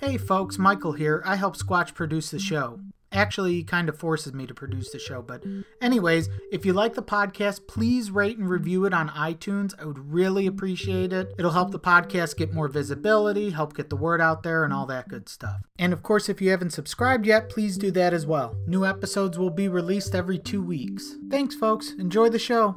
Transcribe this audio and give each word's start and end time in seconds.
Hey 0.00 0.16
folks, 0.16 0.58
Michael 0.58 0.92
here. 0.92 1.22
I 1.24 1.36
help 1.36 1.56
Squatch 1.56 1.94
produce 1.94 2.30
the 2.30 2.38
show. 2.38 2.80
Actually, 3.10 3.54
he 3.54 3.64
kind 3.64 3.88
of 3.88 3.98
forces 3.98 4.34
me 4.34 4.46
to 4.46 4.52
produce 4.52 4.90
the 4.90 4.98
show, 4.98 5.22
but 5.22 5.42
anyways, 5.80 6.28
if 6.52 6.66
you 6.66 6.74
like 6.74 6.94
the 6.94 7.02
podcast, 7.02 7.66
please 7.66 8.10
rate 8.10 8.36
and 8.36 8.50
review 8.50 8.84
it 8.84 8.92
on 8.92 9.08
iTunes. 9.08 9.72
I 9.80 9.86
would 9.86 10.12
really 10.12 10.46
appreciate 10.46 11.12
it. 11.12 11.32
It'll 11.38 11.52
help 11.52 11.70
the 11.70 11.80
podcast 11.80 12.36
get 12.36 12.52
more 12.52 12.68
visibility, 12.68 13.50
help 13.50 13.74
get 13.74 13.88
the 13.88 13.96
word 13.96 14.20
out 14.20 14.42
there, 14.42 14.62
and 14.62 14.74
all 14.74 14.84
that 14.86 15.08
good 15.08 15.28
stuff. 15.28 15.62
And 15.78 15.94
of 15.94 16.02
course, 16.02 16.28
if 16.28 16.42
you 16.42 16.50
haven't 16.50 16.74
subscribed 16.74 17.24
yet, 17.24 17.48
please 17.48 17.78
do 17.78 17.90
that 17.92 18.12
as 18.12 18.26
well. 18.26 18.54
New 18.66 18.84
episodes 18.84 19.38
will 19.38 19.50
be 19.50 19.68
released 19.68 20.14
every 20.14 20.38
two 20.38 20.62
weeks. 20.62 21.16
Thanks, 21.30 21.54
folks. 21.54 21.92
Enjoy 21.98 22.28
the 22.28 22.38
show. 22.38 22.74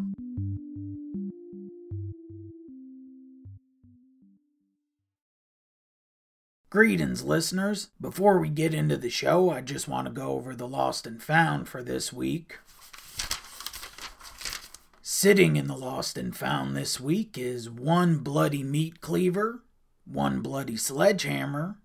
Greetings, 6.72 7.22
listeners. 7.22 7.90
Before 8.00 8.40
we 8.40 8.48
get 8.48 8.74
into 8.74 8.96
the 8.96 9.10
show, 9.10 9.50
I 9.50 9.60
just 9.60 9.90
want 9.90 10.08
to 10.08 10.14
go 10.14 10.30
over 10.30 10.56
the 10.56 10.70
lost 10.70 11.06
and 11.06 11.22
found 11.22 11.68
for 11.68 11.84
this 11.84 12.14
week. 12.14 12.60
Sitting 15.02 15.58
in 15.58 15.68
the 15.68 15.76
lost 15.76 16.18
and 16.18 16.34
found 16.34 16.74
this 16.74 16.98
week 16.98 17.38
is 17.38 17.70
one 17.70 18.20
bloody 18.20 18.64
meat 18.64 19.02
cleaver, 19.02 19.66
one 20.06 20.40
bloody 20.40 20.78
sledgehammer, 20.78 21.76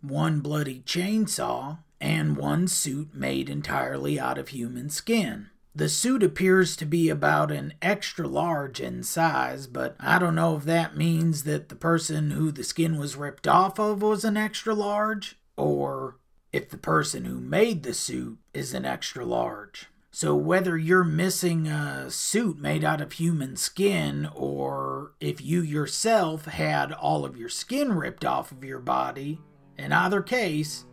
one 0.00 0.38
bloody 0.38 0.78
chainsaw, 0.78 1.78
and 2.00 2.36
one 2.36 2.68
suit 2.68 3.12
made 3.12 3.50
entirely 3.50 4.16
out 4.20 4.38
of 4.38 4.50
human 4.50 4.88
skin. 4.90 5.50
The 5.76 5.90
suit 5.90 6.22
appears 6.22 6.74
to 6.76 6.86
be 6.86 7.10
about 7.10 7.50
an 7.50 7.74
extra 7.82 8.26
large 8.26 8.80
in 8.80 9.02
size, 9.02 9.66
but 9.66 9.94
I 10.00 10.18
don't 10.18 10.34
know 10.34 10.56
if 10.56 10.64
that 10.64 10.96
means 10.96 11.44
that 11.44 11.68
the 11.68 11.76
person 11.76 12.30
who 12.30 12.50
the 12.50 12.64
skin 12.64 12.96
was 12.96 13.14
ripped 13.14 13.46
off 13.46 13.78
of 13.78 14.00
was 14.00 14.24
an 14.24 14.38
extra 14.38 14.74
large, 14.74 15.38
or 15.54 16.16
if 16.50 16.70
the 16.70 16.78
person 16.78 17.26
who 17.26 17.38
made 17.38 17.82
the 17.82 17.92
suit 17.92 18.38
is 18.54 18.72
an 18.72 18.86
extra 18.86 19.26
large. 19.26 19.88
So, 20.10 20.34
whether 20.34 20.78
you're 20.78 21.04
missing 21.04 21.68
a 21.68 22.10
suit 22.10 22.58
made 22.58 22.82
out 22.82 23.02
of 23.02 23.12
human 23.12 23.56
skin, 23.56 24.30
or 24.34 25.12
if 25.20 25.42
you 25.42 25.60
yourself 25.60 26.46
had 26.46 26.90
all 26.90 27.26
of 27.26 27.36
your 27.36 27.50
skin 27.50 27.92
ripped 27.92 28.24
off 28.24 28.50
of 28.50 28.64
your 28.64 28.80
body, 28.80 29.42
in 29.76 29.92
either 29.92 30.22
case, 30.22 30.86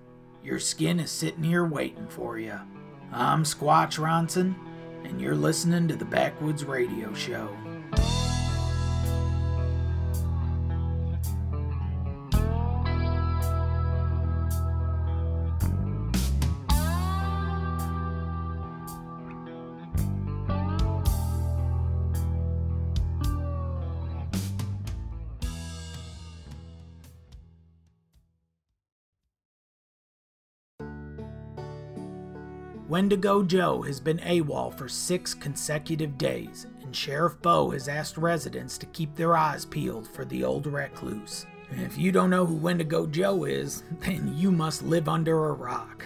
your 0.43 0.59
skin 0.59 0.99
is 0.99 1.09
sitting 1.09 1.45
here 1.45 1.63
waiting 1.63 2.09
for 2.09 2.37
you. 2.37 2.59
I'm 3.13 3.43
Squatch 3.45 3.97
Ronson 3.97 4.55
and 5.03 5.21
you're 5.21 5.35
listening 5.35 5.87
to 5.87 5.95
the 5.95 6.05
Backwoods 6.05 6.65
Radio 6.65 7.13
Show. 7.13 7.49
Wendigo 32.93 33.41
Joe 33.41 33.81
has 33.81 33.99
been 33.99 34.19
AWOL 34.19 34.71
for 34.77 34.87
six 34.87 35.33
consecutive 35.33 36.15
days, 36.15 36.67
and 36.83 36.95
Sheriff 36.95 37.41
Bo 37.41 37.71
has 37.71 37.87
asked 37.87 38.17
residents 38.17 38.77
to 38.77 38.85
keep 38.85 39.15
their 39.15 39.35
eyes 39.35 39.65
peeled 39.65 40.07
for 40.07 40.25
the 40.25 40.43
old 40.43 40.67
recluse. 40.67 41.47
If 41.71 41.97
you 41.97 42.11
don't 42.11 42.29
know 42.29 42.45
who 42.45 42.53
Wendigo 42.53 43.07
Joe 43.07 43.45
is, 43.45 43.81
then 44.01 44.37
you 44.37 44.51
must 44.51 44.83
live 44.83 45.09
under 45.09 45.47
a 45.47 45.53
rock. 45.53 46.05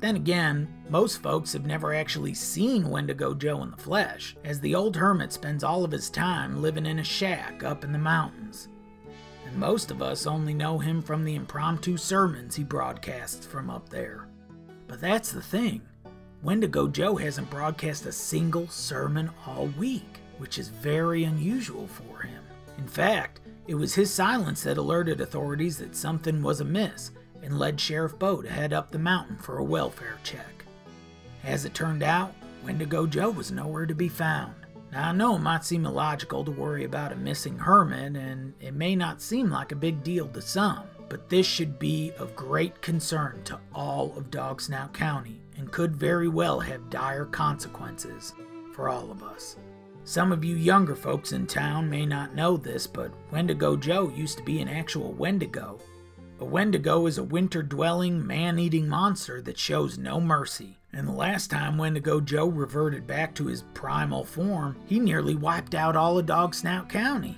Then 0.00 0.16
again, 0.16 0.66
most 0.88 1.20
folks 1.22 1.52
have 1.52 1.66
never 1.66 1.92
actually 1.92 2.32
seen 2.32 2.88
Wendigo 2.88 3.34
Joe 3.34 3.62
in 3.62 3.70
the 3.70 3.76
flesh, 3.76 4.34
as 4.44 4.58
the 4.60 4.74
old 4.74 4.96
hermit 4.96 5.30
spends 5.30 5.62
all 5.62 5.84
of 5.84 5.92
his 5.92 6.08
time 6.08 6.62
living 6.62 6.86
in 6.86 7.00
a 7.00 7.04
shack 7.04 7.62
up 7.62 7.84
in 7.84 7.92
the 7.92 7.98
mountains. 7.98 8.70
And 9.46 9.56
most 9.56 9.90
of 9.90 10.00
us 10.00 10.26
only 10.26 10.54
know 10.54 10.78
him 10.78 11.02
from 11.02 11.22
the 11.22 11.34
impromptu 11.34 11.98
sermons 11.98 12.56
he 12.56 12.64
broadcasts 12.64 13.44
from 13.44 13.68
up 13.68 13.90
there. 13.90 14.26
But 14.88 15.02
that's 15.02 15.30
the 15.30 15.42
thing. 15.42 15.82
Wendigo 16.44 16.88
Joe 16.88 17.16
hasn't 17.16 17.48
broadcast 17.48 18.04
a 18.04 18.12
single 18.12 18.68
sermon 18.68 19.30
all 19.46 19.68
week, 19.78 20.20
which 20.36 20.58
is 20.58 20.68
very 20.68 21.24
unusual 21.24 21.86
for 21.86 22.20
him. 22.20 22.44
In 22.76 22.86
fact, 22.86 23.40
it 23.66 23.74
was 23.74 23.94
his 23.94 24.12
silence 24.12 24.62
that 24.64 24.76
alerted 24.76 25.22
authorities 25.22 25.78
that 25.78 25.96
something 25.96 26.42
was 26.42 26.60
amiss 26.60 27.12
and 27.42 27.58
led 27.58 27.80
Sheriff 27.80 28.18
Bo 28.18 28.42
to 28.42 28.50
head 28.50 28.74
up 28.74 28.90
the 28.90 28.98
mountain 28.98 29.38
for 29.38 29.56
a 29.56 29.64
welfare 29.64 30.18
check. 30.22 30.66
As 31.44 31.64
it 31.64 31.72
turned 31.72 32.02
out, 32.02 32.34
Wendigo 32.62 33.06
Joe 33.06 33.30
was 33.30 33.50
nowhere 33.50 33.86
to 33.86 33.94
be 33.94 34.10
found. 34.10 34.54
Now, 34.92 35.08
I 35.08 35.12
know 35.12 35.36
it 35.36 35.40
might 35.40 35.64
seem 35.64 35.86
illogical 35.86 36.44
to 36.44 36.50
worry 36.50 36.84
about 36.84 37.12
a 37.12 37.16
missing 37.16 37.58
hermit, 37.58 38.16
and 38.16 38.52
it 38.60 38.74
may 38.74 38.94
not 38.94 39.22
seem 39.22 39.48
like 39.48 39.72
a 39.72 39.76
big 39.76 40.02
deal 40.04 40.28
to 40.28 40.42
some, 40.42 40.82
but 41.08 41.30
this 41.30 41.46
should 41.46 41.78
be 41.78 42.12
of 42.18 42.36
great 42.36 42.82
concern 42.82 43.42
to 43.44 43.58
all 43.74 44.12
of 44.14 44.30
Dog 44.30 44.60
Snout 44.60 44.92
County 44.92 45.40
and 45.56 45.70
could 45.70 45.96
very 45.96 46.28
well 46.28 46.60
have 46.60 46.90
dire 46.90 47.24
consequences 47.24 48.34
for 48.74 48.88
all 48.88 49.10
of 49.10 49.22
us. 49.22 49.56
Some 50.04 50.32
of 50.32 50.44
you 50.44 50.56
younger 50.56 50.94
folks 50.94 51.32
in 51.32 51.46
town 51.46 51.88
may 51.88 52.04
not 52.04 52.34
know 52.34 52.56
this, 52.56 52.86
but 52.86 53.12
Wendigo 53.30 53.76
Joe 53.76 54.10
used 54.14 54.36
to 54.38 54.44
be 54.44 54.60
an 54.60 54.68
actual 54.68 55.12
Wendigo. 55.12 55.78
A 56.40 56.44
Wendigo 56.44 57.06
is 57.06 57.16
a 57.16 57.24
winter 57.24 57.62
dwelling, 57.62 58.26
man 58.26 58.58
eating 58.58 58.88
monster 58.88 59.40
that 59.42 59.56
shows 59.56 59.96
no 59.96 60.20
mercy. 60.20 60.78
And 60.92 61.08
the 61.08 61.12
last 61.12 61.50
time 61.50 61.78
Wendigo 61.78 62.20
Joe 62.20 62.48
reverted 62.48 63.06
back 63.06 63.34
to 63.36 63.46
his 63.46 63.64
primal 63.72 64.24
form, 64.24 64.76
he 64.84 65.00
nearly 65.00 65.34
wiped 65.34 65.74
out 65.74 65.96
all 65.96 66.18
of 66.18 66.26
Dog 66.26 66.54
Snout 66.54 66.88
County. 66.88 67.36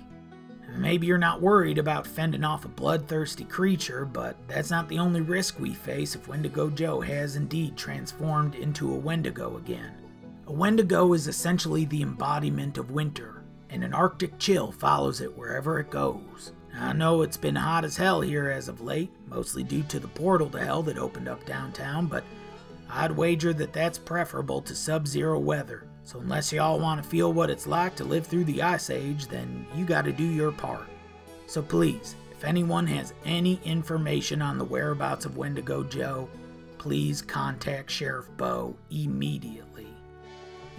Maybe 0.77 1.07
you're 1.07 1.19
not 1.19 1.41
worried 1.41 1.79
about 1.79 2.07
fending 2.07 2.45
off 2.45 2.65
a 2.65 2.69
bloodthirsty 2.69 3.45
creature, 3.45 4.05
but 4.05 4.37
that's 4.47 4.71
not 4.71 4.89
the 4.89 4.99
only 4.99 5.23
risk 5.23 5.59
we 5.59 5.73
face 5.73 6.15
if 6.15 6.29
Wendigo 6.29 6.69
Joe 6.69 7.01
has 7.01 7.37
indeed 7.37 7.77
transformed 7.77 8.55
into 8.55 8.93
a 8.93 8.97
Wendigo 8.97 9.57
again. 9.57 9.95
A 10.47 10.53
Wendigo 10.53 11.13
is 11.15 11.29
essentially 11.29 11.87
the 11.87 12.03
embodiment 12.03 12.79
of 12.79 12.91
winter, 12.91 13.43
and 13.71 13.83
an 13.83 13.95
Arctic 13.95 14.39
chill 14.39 14.71
follows 14.71 15.21
it 15.21 15.37
wherever 15.37 15.81
it 15.81 15.91
goes. 15.91 16.53
I 16.79 16.93
know 16.93 17.23
it's 17.23 17.39
been 17.39 17.57
hot 17.57 17.85
as 17.85 17.97
hell 17.97 18.21
here 18.21 18.51
as 18.51 18.69
of 18.69 18.83
late, 18.83 19.11
mostly 19.29 19.63
due 19.63 19.83
to 19.85 19.99
the 19.99 20.09
portal 20.09 20.51
to 20.51 20.59
hell 20.59 20.83
that 20.83 20.99
opened 20.99 21.27
up 21.27 21.45
downtown, 21.47 22.07
but 22.07 22.23
I'd 22.91 23.13
wager 23.13 23.53
that 23.55 23.73
that's 23.73 23.99
preferable 23.99 24.61
to 24.63 24.75
sub 24.75 25.09
zero 25.09 25.39
weather. 25.39 25.87
So, 26.07 26.21
unless 26.21 26.53
y'all 26.53 26.79
want 26.79 27.03
to 27.03 27.09
feel 27.09 27.33
what 27.33 27.51
it's 27.51 27.67
like 27.67 27.97
to 27.97 28.05
live 28.05 28.29
through 28.29 28.45
the 28.45 28.63
Ice 28.63 28.91
Age, 28.91 29.27
then 29.27 29.67
you 29.75 29.85
gotta 29.85 30.13
do 30.13 30.23
your 30.23 30.53
part. 30.53 30.87
So, 31.49 31.61
please, 31.61 32.15
if 32.31 32.45
anyone 32.45 32.87
has 32.87 33.13
any 33.25 33.59
information 33.65 34.41
on 34.41 34.57
the 34.57 34.65
whereabouts 34.65 35.25
of 35.25 35.37
Wendigo 35.37 35.83
Joe, 35.83 36.29
please 36.79 37.23
contact 37.23 37.91
Sheriff 37.91 38.29
Bo 38.37 38.77
immediately. 38.89 39.89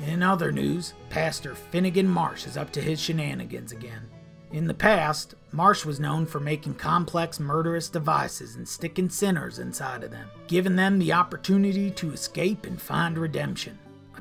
In 0.06 0.24
other 0.24 0.50
news, 0.50 0.94
Pastor 1.10 1.56
Finnegan 1.56 2.08
Marsh 2.08 2.48
is 2.48 2.56
up 2.56 2.72
to 2.72 2.82
his 2.82 2.98
shenanigans 2.98 3.74
again. 3.74 4.08
In 4.54 4.66
the 4.66 4.74
past, 4.74 5.36
Marsh 5.52 5.84
was 5.84 6.00
known 6.00 6.26
for 6.26 6.40
making 6.40 6.76
complex 6.76 7.38
murderous 7.38 7.90
devices 7.90 8.56
and 8.56 8.66
sticking 8.66 9.10
sinners 9.10 9.60
inside 9.60 10.06
of 10.06 10.12
them, 10.12 10.30
giving 10.48 10.78
them 10.78 11.00
the 11.00 11.12
opportunity 11.12 11.92
to 11.92 12.14
escape 12.14 12.66
and 12.66 12.82
find 12.82 13.18
redemption. 13.18 13.78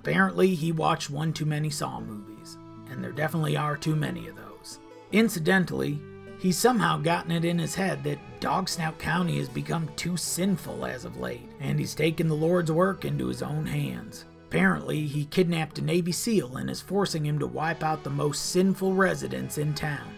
Apparently, 0.06 0.54
he 0.54 0.70
watched 0.70 1.10
one 1.10 1.32
too 1.32 1.44
many 1.44 1.68
Saw 1.68 1.98
movies, 1.98 2.58
and 2.88 3.02
there 3.02 3.10
definitely 3.10 3.56
are 3.56 3.76
too 3.76 3.96
many 3.96 4.28
of 4.28 4.36
those. 4.36 4.78
Incidentally, 5.10 5.98
he's 6.38 6.56
somehow 6.56 6.96
gotten 6.96 7.32
it 7.32 7.44
in 7.44 7.58
his 7.58 7.74
head 7.74 8.04
that 8.04 8.20
Dog 8.38 8.68
Snout 8.68 9.00
County 9.00 9.38
has 9.38 9.48
become 9.48 9.88
too 9.96 10.16
sinful 10.16 10.86
as 10.86 11.04
of 11.04 11.18
late, 11.18 11.50
and 11.58 11.76
he's 11.76 11.92
taken 11.92 12.28
the 12.28 12.36
Lord's 12.36 12.70
work 12.70 13.04
into 13.04 13.26
his 13.26 13.42
own 13.42 13.66
hands. 13.66 14.26
Apparently, 14.46 15.08
he 15.08 15.24
kidnapped 15.24 15.80
a 15.80 15.82
Navy 15.82 16.12
SEAL 16.12 16.56
and 16.56 16.70
is 16.70 16.80
forcing 16.80 17.26
him 17.26 17.40
to 17.40 17.48
wipe 17.48 17.82
out 17.82 18.04
the 18.04 18.10
most 18.10 18.50
sinful 18.50 18.94
residents 18.94 19.58
in 19.58 19.74
town. 19.74 20.14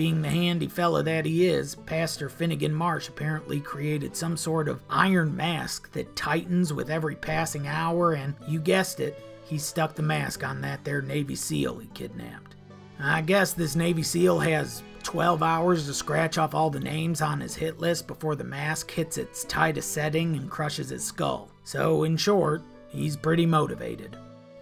Being 0.00 0.22
the 0.22 0.30
handy 0.30 0.66
fella 0.66 1.02
that 1.02 1.26
he 1.26 1.46
is, 1.46 1.74
Pastor 1.74 2.30
Finnegan 2.30 2.72
Marsh 2.72 3.10
apparently 3.10 3.60
created 3.60 4.16
some 4.16 4.34
sort 4.34 4.66
of 4.66 4.80
iron 4.88 5.36
mask 5.36 5.92
that 5.92 6.16
tightens 6.16 6.72
with 6.72 6.88
every 6.88 7.14
passing 7.14 7.66
hour, 7.68 8.14
and 8.14 8.34
you 8.48 8.60
guessed 8.60 9.00
it, 9.00 9.22
he 9.44 9.58
stuck 9.58 9.94
the 9.94 10.02
mask 10.02 10.42
on 10.42 10.62
that 10.62 10.82
there 10.84 11.02
Navy 11.02 11.34
SEAL 11.34 11.80
he 11.80 11.86
kidnapped. 11.88 12.54
I 12.98 13.20
guess 13.20 13.52
this 13.52 13.76
Navy 13.76 14.02
SEAL 14.02 14.38
has 14.38 14.82
12 15.02 15.42
hours 15.42 15.84
to 15.84 15.92
scratch 15.92 16.38
off 16.38 16.54
all 16.54 16.70
the 16.70 16.80
names 16.80 17.20
on 17.20 17.38
his 17.38 17.54
hit 17.54 17.78
list 17.78 18.06
before 18.06 18.36
the 18.36 18.42
mask 18.42 18.90
hits 18.90 19.18
its 19.18 19.44
tightest 19.44 19.92
setting 19.92 20.34
and 20.34 20.50
crushes 20.50 20.88
his 20.88 21.04
skull. 21.04 21.50
So, 21.64 22.04
in 22.04 22.16
short, 22.16 22.62
he's 22.88 23.18
pretty 23.18 23.44
motivated. 23.44 24.16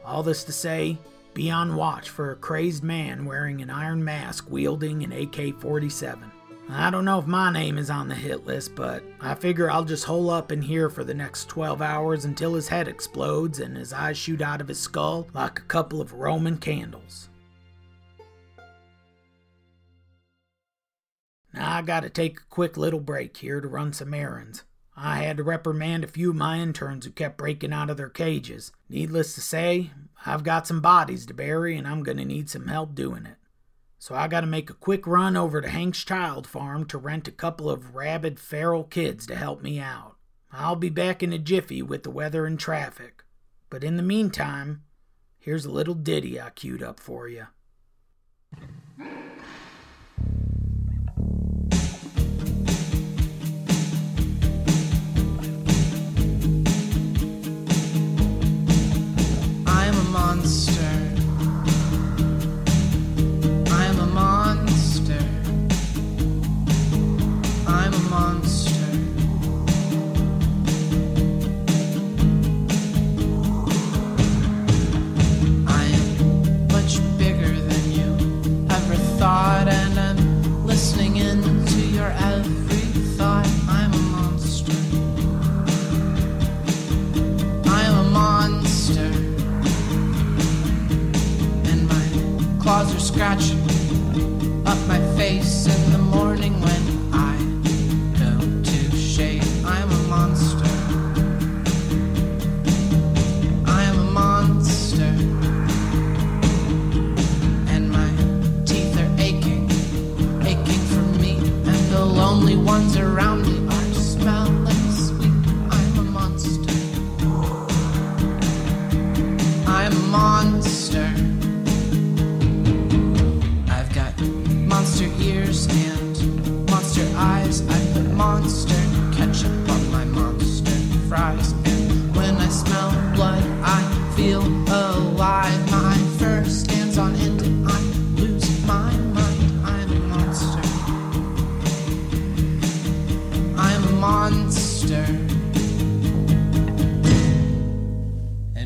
All 0.04 0.24
this 0.24 0.42
to 0.42 0.52
say, 0.52 0.98
be 1.38 1.52
on 1.52 1.76
watch 1.76 2.08
for 2.08 2.32
a 2.32 2.36
crazed 2.36 2.82
man 2.82 3.24
wearing 3.24 3.62
an 3.62 3.70
iron 3.70 4.02
mask 4.02 4.50
wielding 4.50 5.04
an 5.04 5.12
AK 5.12 5.56
47. 5.60 6.32
I 6.68 6.90
don't 6.90 7.04
know 7.04 7.20
if 7.20 7.28
my 7.28 7.52
name 7.52 7.78
is 7.78 7.90
on 7.90 8.08
the 8.08 8.14
hit 8.16 8.44
list, 8.44 8.74
but 8.74 9.04
I 9.20 9.36
figure 9.36 9.70
I'll 9.70 9.84
just 9.84 10.04
hole 10.04 10.30
up 10.30 10.50
in 10.50 10.60
here 10.60 10.90
for 10.90 11.04
the 11.04 11.14
next 11.14 11.48
12 11.48 11.80
hours 11.80 12.24
until 12.24 12.54
his 12.54 12.66
head 12.66 12.88
explodes 12.88 13.60
and 13.60 13.76
his 13.76 13.92
eyes 13.92 14.18
shoot 14.18 14.42
out 14.42 14.60
of 14.60 14.66
his 14.66 14.80
skull 14.80 15.28
like 15.32 15.60
a 15.60 15.62
couple 15.62 16.00
of 16.00 16.12
Roman 16.12 16.58
candles. 16.58 17.28
Now 21.54 21.76
I 21.76 21.82
gotta 21.82 22.10
take 22.10 22.40
a 22.40 22.50
quick 22.50 22.76
little 22.76 22.98
break 22.98 23.36
here 23.36 23.60
to 23.60 23.68
run 23.68 23.92
some 23.92 24.12
errands. 24.12 24.64
I 25.00 25.18
had 25.18 25.36
to 25.36 25.44
reprimand 25.44 26.02
a 26.02 26.08
few 26.08 26.30
of 26.30 26.36
my 26.36 26.58
interns 26.58 27.04
who 27.04 27.12
kept 27.12 27.38
breaking 27.38 27.72
out 27.72 27.88
of 27.88 27.96
their 27.96 28.08
cages. 28.08 28.72
Needless 28.88 29.34
to 29.34 29.40
say, 29.40 29.92
I've 30.26 30.42
got 30.42 30.66
some 30.66 30.80
bodies 30.80 31.24
to 31.26 31.34
bury 31.34 31.76
and 31.76 31.86
I'm 31.86 32.02
gonna 32.02 32.24
need 32.24 32.50
some 32.50 32.66
help 32.66 32.96
doing 32.96 33.24
it. 33.24 33.36
So 34.00 34.14
I 34.14 34.28
got 34.28 34.42
to 34.42 34.46
make 34.46 34.70
a 34.70 34.74
quick 34.74 35.06
run 35.06 35.36
over 35.36 35.60
to 35.60 35.68
Hank's 35.68 36.04
Child 36.04 36.46
Farm 36.46 36.84
to 36.86 36.98
rent 36.98 37.26
a 37.26 37.32
couple 37.32 37.68
of 37.68 37.94
rabid 37.94 38.38
feral 38.38 38.84
kids 38.84 39.26
to 39.26 39.36
help 39.36 39.62
me 39.62 39.80
out. 39.80 40.16
I'll 40.52 40.76
be 40.76 40.88
back 40.88 41.22
in 41.22 41.32
a 41.32 41.38
jiffy 41.38 41.82
with 41.82 42.04
the 42.04 42.10
weather 42.10 42.46
and 42.46 42.58
traffic. 42.58 43.24
But 43.70 43.84
in 43.84 43.96
the 43.96 44.02
meantime, 44.02 44.84
here's 45.38 45.64
a 45.64 45.70
little 45.70 45.94
ditty 45.94 46.40
I 46.40 46.50
queued 46.50 46.82
up 46.82 47.00
for 47.00 47.28
you. 47.28 47.46
I'm 60.38 60.77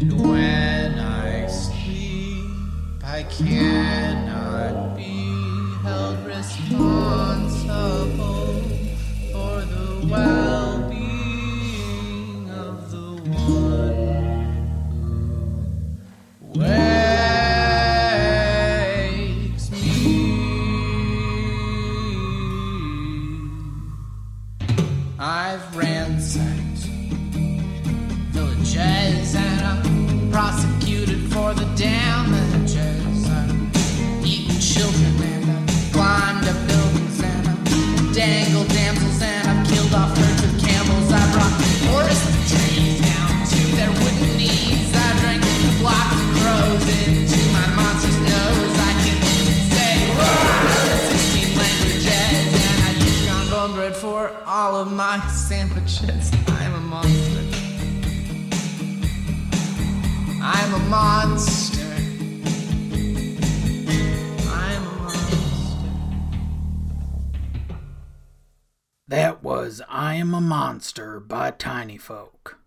And 0.02 0.20
when 0.20 0.98
I 0.98 1.46
sleep, 1.46 2.50
I 3.04 3.22
cannot 3.22 4.01
sandwiches. 55.86 56.32
I'm 56.48 56.74
a 56.74 56.80
monster. 56.80 57.40
I'm 60.42 60.74
a 60.74 60.78
monster. 60.88 61.82
I'm 64.48 64.82
a 64.82 64.92
monster. 64.98 65.88
That 69.08 69.42
was 69.42 69.82
I 69.88 70.14
Am 70.14 70.34
a 70.34 70.40
Monster 70.40 71.20
by 71.20 71.50
Tiny 71.50 71.98
Folk. 71.98 72.58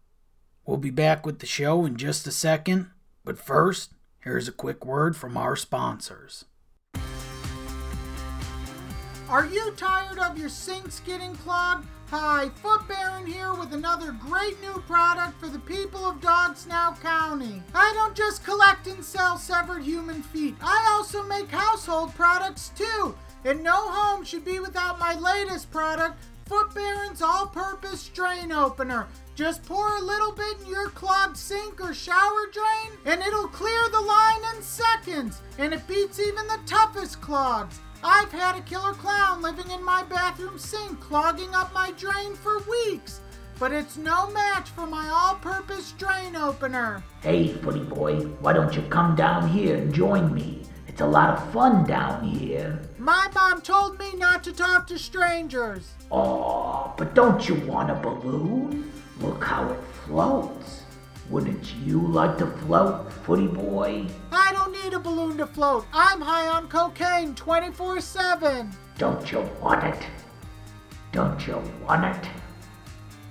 We'll 0.65 0.77
be 0.77 0.89
back 0.89 1.25
with 1.25 1.39
the 1.39 1.45
show 1.45 1.85
in 1.85 1.97
just 1.97 2.27
a 2.27 2.31
second, 2.31 2.89
but 3.23 3.37
first, 3.37 3.93
here's 4.19 4.47
a 4.47 4.51
quick 4.51 4.85
word 4.85 5.15
from 5.15 5.37
our 5.37 5.55
sponsors. 5.55 6.45
Are 9.27 9.45
you 9.45 9.71
tired 9.75 10.19
of 10.19 10.37
your 10.37 10.49
sinks 10.49 11.01
getting 11.01 11.35
clogged? 11.37 11.87
Hi, 12.11 12.49
Foot 12.61 12.87
Baron 12.87 13.25
here 13.25 13.51
with 13.55 13.73
another 13.73 14.11
great 14.11 14.61
new 14.61 14.79
product 14.81 15.39
for 15.39 15.47
the 15.47 15.57
people 15.57 16.05
of 16.05 16.21
Dog 16.21 16.55
Snout 16.55 17.01
County. 17.01 17.63
I 17.73 17.91
don't 17.95 18.15
just 18.15 18.43
collect 18.43 18.85
and 18.85 19.03
sell 19.03 19.39
severed 19.39 19.81
human 19.81 20.21
feet, 20.21 20.55
I 20.61 20.87
also 20.91 21.23
make 21.23 21.49
household 21.49 22.13
products 22.13 22.71
too. 22.77 23.15
And 23.43 23.63
no 23.63 23.89
home 23.89 24.23
should 24.23 24.45
be 24.45 24.59
without 24.59 24.99
my 24.99 25.15
latest 25.15 25.71
product, 25.71 26.23
Foot 26.45 26.75
Baron's 26.75 27.23
all 27.23 27.47
purpose 27.47 28.07
drain 28.09 28.51
opener. 28.51 29.07
Just 29.33 29.63
pour 29.63 29.97
a 29.97 30.01
little 30.01 30.31
bit 30.31 30.61
in 30.61 30.67
your 30.67 30.89
clogged 30.89 31.35
sink 31.35 31.81
or 31.81 31.91
shower 31.91 32.45
drain, 32.53 32.99
and 33.05 33.21
it'll 33.23 33.47
clear 33.47 33.89
the 33.89 33.99
line 33.99 34.41
in 34.55 34.61
seconds. 34.61 35.41
And 35.57 35.73
it 35.73 35.87
beats 35.87 36.19
even 36.19 36.45
the 36.45 36.59
toughest 36.67 37.19
clogs. 37.19 37.79
I've 38.07 38.31
had 38.31 38.55
a 38.55 38.61
killer 38.61 38.93
clown 38.93 39.41
living 39.41 39.71
in 39.71 39.83
my 39.83 40.03
bathroom 40.03 40.59
sink, 40.59 40.99
clogging 40.99 41.55
up 41.55 41.73
my 41.73 41.91
drain 41.97 42.35
for 42.35 42.59
weeks. 42.69 43.19
But 43.57 43.71
it's 43.71 43.97
no 43.97 44.29
match 44.29 44.69
for 44.69 44.85
my 44.85 45.09
all 45.09 45.37
purpose 45.37 45.91
drain 45.93 46.35
opener. 46.35 47.03
Hey, 47.23 47.53
footy 47.53 47.79
boy, 47.79 48.17
why 48.41 48.53
don't 48.53 48.75
you 48.75 48.83
come 48.83 49.15
down 49.15 49.49
here 49.49 49.77
and 49.77 49.91
join 49.91 50.31
me? 50.35 50.61
It's 50.87 51.01
a 51.01 51.07
lot 51.07 51.35
of 51.35 51.51
fun 51.51 51.87
down 51.87 52.23
here. 52.23 52.79
My 52.99 53.27
mom 53.33 53.63
told 53.63 53.97
me 53.97 54.15
not 54.15 54.43
to 54.43 54.53
talk 54.53 54.85
to 54.87 54.99
strangers. 54.99 55.93
Oh, 56.11 56.93
but 56.99 57.15
don't 57.15 57.49
you 57.49 57.55
want 57.61 57.89
a 57.89 57.95
balloon? 57.95 58.91
Look 59.19 59.43
how 59.43 59.67
it 59.69 59.83
floats. 60.05 60.83
Wouldn't 61.31 61.73
you 61.83 61.99
like 62.01 62.37
to 62.37 62.45
float, 62.45 63.11
footy 63.11 63.47
boy? 63.47 64.05
I 64.31 64.44
need 64.85 64.93
a 64.93 64.99
balloon 64.99 65.37
to 65.37 65.47
float. 65.47 65.85
I'm 65.91 66.21
high 66.21 66.47
on 66.47 66.67
cocaine 66.67 67.33
24 67.33 68.01
7. 68.01 68.71
Don't 68.97 69.31
you 69.31 69.39
want 69.59 69.83
it? 69.83 70.07
Don't 71.11 71.47
you 71.47 71.61
want 71.83 72.05
it? 72.05 72.29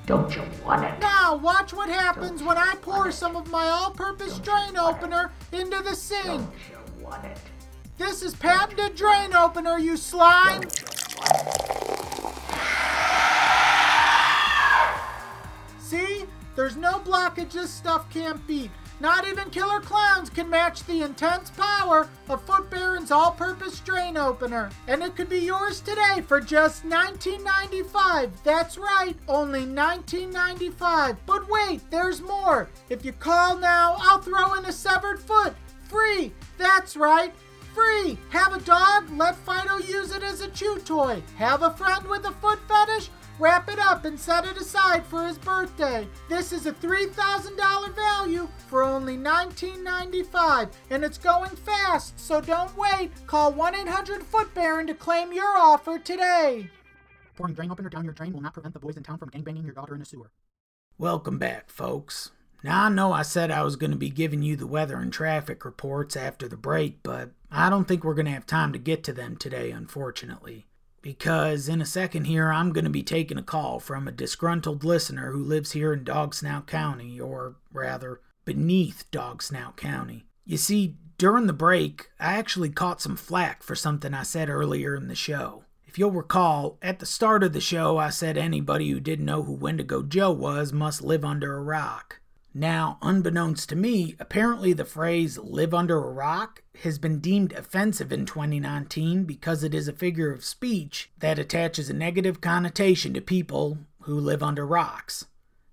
Don't 0.07 0.35
you 0.35 0.43
want 0.65 0.85
it? 0.85 1.01
Now, 1.01 1.37
watch 1.37 1.73
what 1.73 1.89
happens 1.89 2.43
when 2.43 2.59
I 2.59 2.75
pour 2.83 3.13
some 3.13 3.37
of 3.37 3.51
my 3.51 3.69
all 3.69 3.91
purpose 3.93 4.39
drain 4.41 4.77
opener 4.77 5.33
it. 5.53 5.61
into 5.61 5.81
the 5.83 5.95
sink. 5.95 6.25
Don't 6.25 6.53
you 6.71 7.05
want 7.05 7.25
it? 7.25 7.39
This 7.99 8.23
is 8.23 8.35
patented 8.35 8.97
drain 8.97 9.33
opener, 9.35 9.79
you 9.79 9.97
slime. 9.97 10.63
You 10.63 10.69
See? 15.79 16.25
There's 16.57 16.77
no 16.77 16.95
blockage 17.01 17.53
this 17.53 17.71
stuff 17.71 18.09
can't 18.11 18.45
beat. 18.47 18.71
Not 19.05 19.29
even 19.29 19.51
killer 19.51 19.81
clowns 19.81 20.31
can 20.31 20.49
match 20.49 20.83
the 20.85 21.03
intense 21.03 21.51
power 21.51 22.09
of 22.31 22.43
Foot 22.45 22.71
Baron's 22.71 23.11
all-purpose 23.11 23.81
drain 23.81 24.17
opener. 24.17 24.71
And 24.89 25.03
it 25.03 25.15
could 25.15 25.29
be 25.29 25.41
yours 25.41 25.83
today 25.83 26.23
for 26.27 26.41
just 26.41 26.87
$19.95. 26.87 28.31
That's 28.43 28.79
right, 28.79 29.15
only 29.29 29.67
$19.95. 29.67 31.19
But 31.27 31.51
wait, 31.51 31.83
there's 31.91 32.23
more. 32.23 32.71
If 32.89 33.05
you 33.05 33.13
call 33.13 33.59
now, 33.59 33.97
I'll 33.99 34.23
throw 34.23 34.55
in 34.55 34.65
a 34.65 34.73
severed 34.73 35.21
foot. 35.21 35.53
Free. 35.83 36.33
That's 36.57 36.97
right. 36.97 37.35
Free! 37.75 38.17
Have 38.31 38.55
a 38.55 38.61
dog? 38.61 39.11
Let 39.19 39.37
Fido 39.37 39.79
use 39.79 40.13
it 40.13 40.23
as 40.23 40.41
a 40.41 40.49
chew 40.49 40.79
toy. 40.79 41.23
Have 41.37 41.63
a 41.63 41.73
friend 41.73 42.07
with 42.07 42.25
a 42.25 42.33
foot 42.33 42.61
fetish? 42.69 43.11
Wrap 43.41 43.69
it 43.69 43.81
up 43.81 44.05
and 44.05 44.19
set 44.19 44.45
it 44.47 44.57
aside 44.57 45.05
for 45.05 45.27
his 45.27 45.39
birthday. 45.39 46.07
This 46.29 46.53
is 46.53 46.67
a 46.67 46.73
$3,000 46.73 47.95
value 47.95 48.47
for 48.69 48.85
only 48.85 49.17
$19.95 49.17 50.71
and 50.91 51.03
it's 51.03 51.19
going 51.19 51.51
fast, 51.51 52.19
so 52.19 52.41
don't 52.41 52.77
wait. 52.77 53.11
Call 53.27 53.53
1 53.53 53.75
800 53.75 54.23
Foot 54.23 54.55
Baron 54.55 54.87
to 54.87 54.95
claim 54.95 55.33
your 55.33 55.57
offer 55.57 55.99
today. 55.99 56.71
Pouring 57.35 57.55
drain 57.55 57.73
opener 57.73 57.89
down 57.89 58.05
your 58.05 58.13
drain 58.13 58.33
will 58.33 58.41
not 58.41 58.55
prevent 58.55 58.73
the 58.73 58.79
boys 58.81 58.97
in 58.97 59.03
town 59.03 59.19
from 59.19 59.31
gangbanging 59.31 59.65
your 59.65 59.75
daughter 59.75 59.97
in 59.97 60.03
a 60.03 60.05
sewer. 60.05 60.31
Welcome 60.97 61.39
back, 61.39 61.71
folks. 61.71 62.31
Now, 62.63 62.85
I 62.85 62.89
know 62.89 63.13
I 63.13 63.23
said 63.23 63.51
I 63.51 63.65
was 63.65 63.75
going 63.75 63.91
to 63.91 63.97
be 63.97 64.11
giving 64.11 64.43
you 64.43 64.55
the 64.55 64.67
weather 64.69 64.97
and 64.99 65.13
traffic 65.13 65.65
reports 65.65 66.17
after 66.17 66.47
the 66.47 66.57
break, 66.57 67.03
but 67.03 67.31
I 67.51 67.69
don't 67.69 67.87
think 67.87 68.05
we're 68.05 68.15
going 68.15 68.27
to 68.27 68.33
have 68.33 68.47
time 68.47 68.73
to 68.73 68.79
get 68.79 69.03
to 69.05 69.13
them 69.13 69.37
today, 69.37 69.73
unfortunately. 69.73 70.67
Because 71.05 71.69
in 71.69 71.83
a 71.83 71.87
second 71.87 72.25
here, 72.25 72.51
I'm 72.51 72.73
going 72.73 72.85
to 72.87 72.91
be 72.91 73.03
taking 73.03 73.37
a 73.37 73.43
call 73.43 73.79
from 73.79 74.09
a 74.09 74.11
disgruntled 74.11 74.85
listener 74.85 75.33
who 75.33 75.45
lives 75.45 75.73
here 75.73 75.93
in 75.93 76.03
Dog 76.03 76.35
Snout 76.35 76.67
County, 76.67 77.21
or 77.21 77.57
rather, 77.75 78.23
beneath 78.47 79.11
Dog 79.11 79.43
Snout 79.43 79.77
County. 79.77 80.25
You 80.47 80.57
see, 80.57 80.97
during 81.19 81.47
the 81.47 81.53
break, 81.53 82.09
I 82.19 82.39
actually 82.39 82.71
caught 82.71 83.03
some 83.03 83.17
flack 83.17 83.63
for 83.63 83.75
something 83.75 84.15
I 84.15 84.23
said 84.23 84.49
earlier 84.49 84.97
in 84.97 85.09
the 85.09 85.15
show. 85.15 85.65
If 85.87 85.99
you'll 85.99 86.11
recall, 86.11 86.79
at 86.81 87.01
the 87.01 87.07
start 87.07 87.43
of 87.43 87.53
the 87.53 87.61
show, 87.61 87.99
I 87.99 88.09
said 88.09 88.39
anybody 88.39 88.89
who 88.89 88.99
didn't 88.99 89.27
know 89.27 89.43
who 89.43 89.53
Wendigo 89.53 90.03
Joe 90.03 90.33
was 90.33 90.73
must 90.73 91.03
live 91.03 91.23
under 91.23 91.55
a 91.55 91.63
rock. 91.63 92.21
Now, 92.57 92.99
unbeknownst 93.03 93.69
to 93.71 93.77
me, 93.77 94.15
apparently 94.21 94.73
the 94.73 94.85
phrase 94.85 95.39
live 95.39 95.75
under 95.75 95.99
a 95.99 96.13
rock 96.13 96.63
has 96.83 97.01
been 97.01 97.19
deemed 97.19 97.53
offensive 97.53 98.13
in 98.13 98.27
2019 98.27 99.25
because 99.25 99.65
it 99.65 99.75
is 99.75 99.89
a 99.89 99.93
figure 99.93 100.33
of 100.33 100.45
speech 100.45 101.11
that 101.19 101.41
attaches 101.41 101.91
a 101.91 101.95
negative 101.95 102.41
connotation 102.41 103.13
to 103.15 103.21
people 103.21 103.79
who 104.03 104.15
live 104.15 104.41
under 104.41 104.65
rocks. 104.65 105.27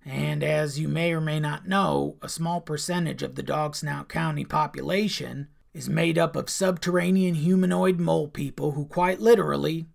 And 0.03 0.43
as 0.43 0.79
you 0.79 0.87
may 0.87 1.13
or 1.13 1.21
may 1.21 1.39
not 1.39 1.67
know, 1.67 2.17
a 2.23 2.27
small 2.27 2.59
percentage 2.61 3.21
of 3.21 3.35
the 3.35 3.43
Dog 3.43 3.75
Snout 3.75 4.09
County 4.09 4.43
population 4.43 5.49
is 5.75 5.87
made 5.87 6.17
up 6.17 6.35
of 6.35 6.49
subterranean 6.49 7.35
humanoid 7.35 7.99
mole 7.99 8.27
people 8.27 8.71
who 8.71 8.85
quite 8.85 9.19
literally 9.19 9.85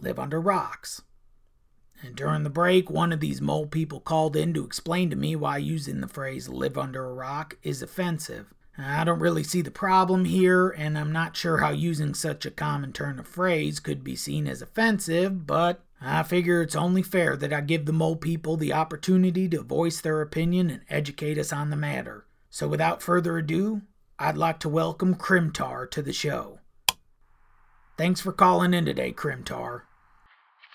live 0.00 0.18
under 0.18 0.40
rocks. 0.40 1.02
And 2.02 2.16
during 2.16 2.42
the 2.42 2.50
break, 2.50 2.90
one 2.90 3.12
of 3.12 3.20
these 3.20 3.40
mole 3.40 3.66
people 3.66 4.00
called 4.00 4.36
in 4.36 4.52
to 4.54 4.64
explain 4.64 5.08
to 5.10 5.16
me 5.16 5.36
why 5.36 5.58
using 5.58 6.00
the 6.00 6.08
phrase 6.08 6.48
live 6.48 6.76
under 6.76 7.04
a 7.04 7.14
rock 7.14 7.56
is 7.62 7.80
offensive. 7.82 8.52
I 8.76 9.04
don't 9.04 9.20
really 9.20 9.44
see 9.44 9.60
the 9.60 9.70
problem 9.70 10.24
here, 10.24 10.70
and 10.70 10.98
I'm 10.98 11.12
not 11.12 11.36
sure 11.36 11.58
how 11.58 11.70
using 11.70 12.14
such 12.14 12.46
a 12.46 12.50
common 12.50 12.92
turn 12.92 13.18
of 13.18 13.28
phrase 13.28 13.80
could 13.80 14.02
be 14.02 14.16
seen 14.16 14.46
as 14.46 14.62
offensive, 14.62 15.46
but 15.46 15.84
I 16.00 16.22
figure 16.22 16.62
it's 16.62 16.74
only 16.74 17.02
fair 17.02 17.36
that 17.36 17.52
I 17.52 17.60
give 17.60 17.84
the 17.84 17.92
mole 17.92 18.16
people 18.16 18.56
the 18.56 18.72
opportunity 18.72 19.48
to 19.50 19.62
voice 19.62 20.00
their 20.00 20.22
opinion 20.22 20.70
and 20.70 20.82
educate 20.88 21.38
us 21.38 21.52
on 21.52 21.70
the 21.70 21.76
matter. 21.76 22.26
So 22.50 22.66
without 22.66 23.02
further 23.02 23.38
ado, 23.38 23.82
I'd 24.18 24.36
like 24.36 24.58
to 24.60 24.68
welcome 24.68 25.14
Crimtar 25.14 25.90
to 25.90 26.02
the 26.02 26.12
show. 26.12 26.58
Thanks 27.98 28.20
for 28.20 28.32
calling 28.32 28.72
in 28.74 28.86
today, 28.86 29.12
Crimtar. 29.12 29.82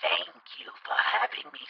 Thank 0.00 0.28
you 0.60 0.70
for 0.84 0.96
having 0.96 1.50
me, 1.52 1.60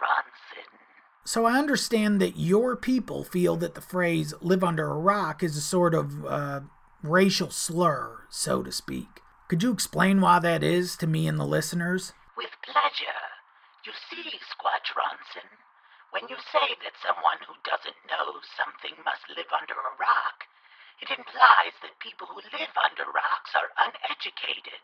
Squatch 0.00 0.06
Ronson. 0.06 0.78
So 1.24 1.44
I 1.44 1.58
understand 1.58 2.20
that 2.20 2.38
your 2.38 2.76
people 2.76 3.24
feel 3.24 3.56
that 3.56 3.74
the 3.74 3.80
phrase 3.80 4.34
live 4.40 4.64
under 4.64 4.88
a 4.88 4.98
rock 4.98 5.42
is 5.42 5.56
a 5.56 5.60
sort 5.60 5.94
of 5.94 6.24
uh, 6.24 6.60
racial 7.02 7.50
slur, 7.50 8.24
so 8.30 8.62
to 8.62 8.72
speak. 8.72 9.20
Could 9.48 9.62
you 9.62 9.72
explain 9.72 10.20
why 10.20 10.38
that 10.38 10.62
is 10.62 10.96
to 10.96 11.06
me 11.06 11.26
and 11.26 11.38
the 11.38 11.46
listeners? 11.46 12.12
With 12.36 12.54
pleasure. 12.64 13.20
You 13.84 13.92
see, 14.08 14.38
Squatch 14.38 14.94
Ronson, 14.96 15.48
when 16.10 16.28
you 16.28 16.36
say 16.52 16.76
that 16.82 17.02
someone 17.04 17.42
who 17.46 17.54
doesn't 17.66 18.08
know 18.08 18.40
something 18.56 18.96
must 19.04 19.26
live 19.28 19.50
under 19.52 19.74
a 19.74 19.96
rock, 19.98 20.46
it 21.02 21.10
implies 21.10 21.74
that 21.82 21.98
people 22.00 22.28
who 22.28 22.40
live 22.52 22.74
under 22.76 23.08
rocks 23.10 23.52
are 23.56 23.72
uneducated. 23.76 24.80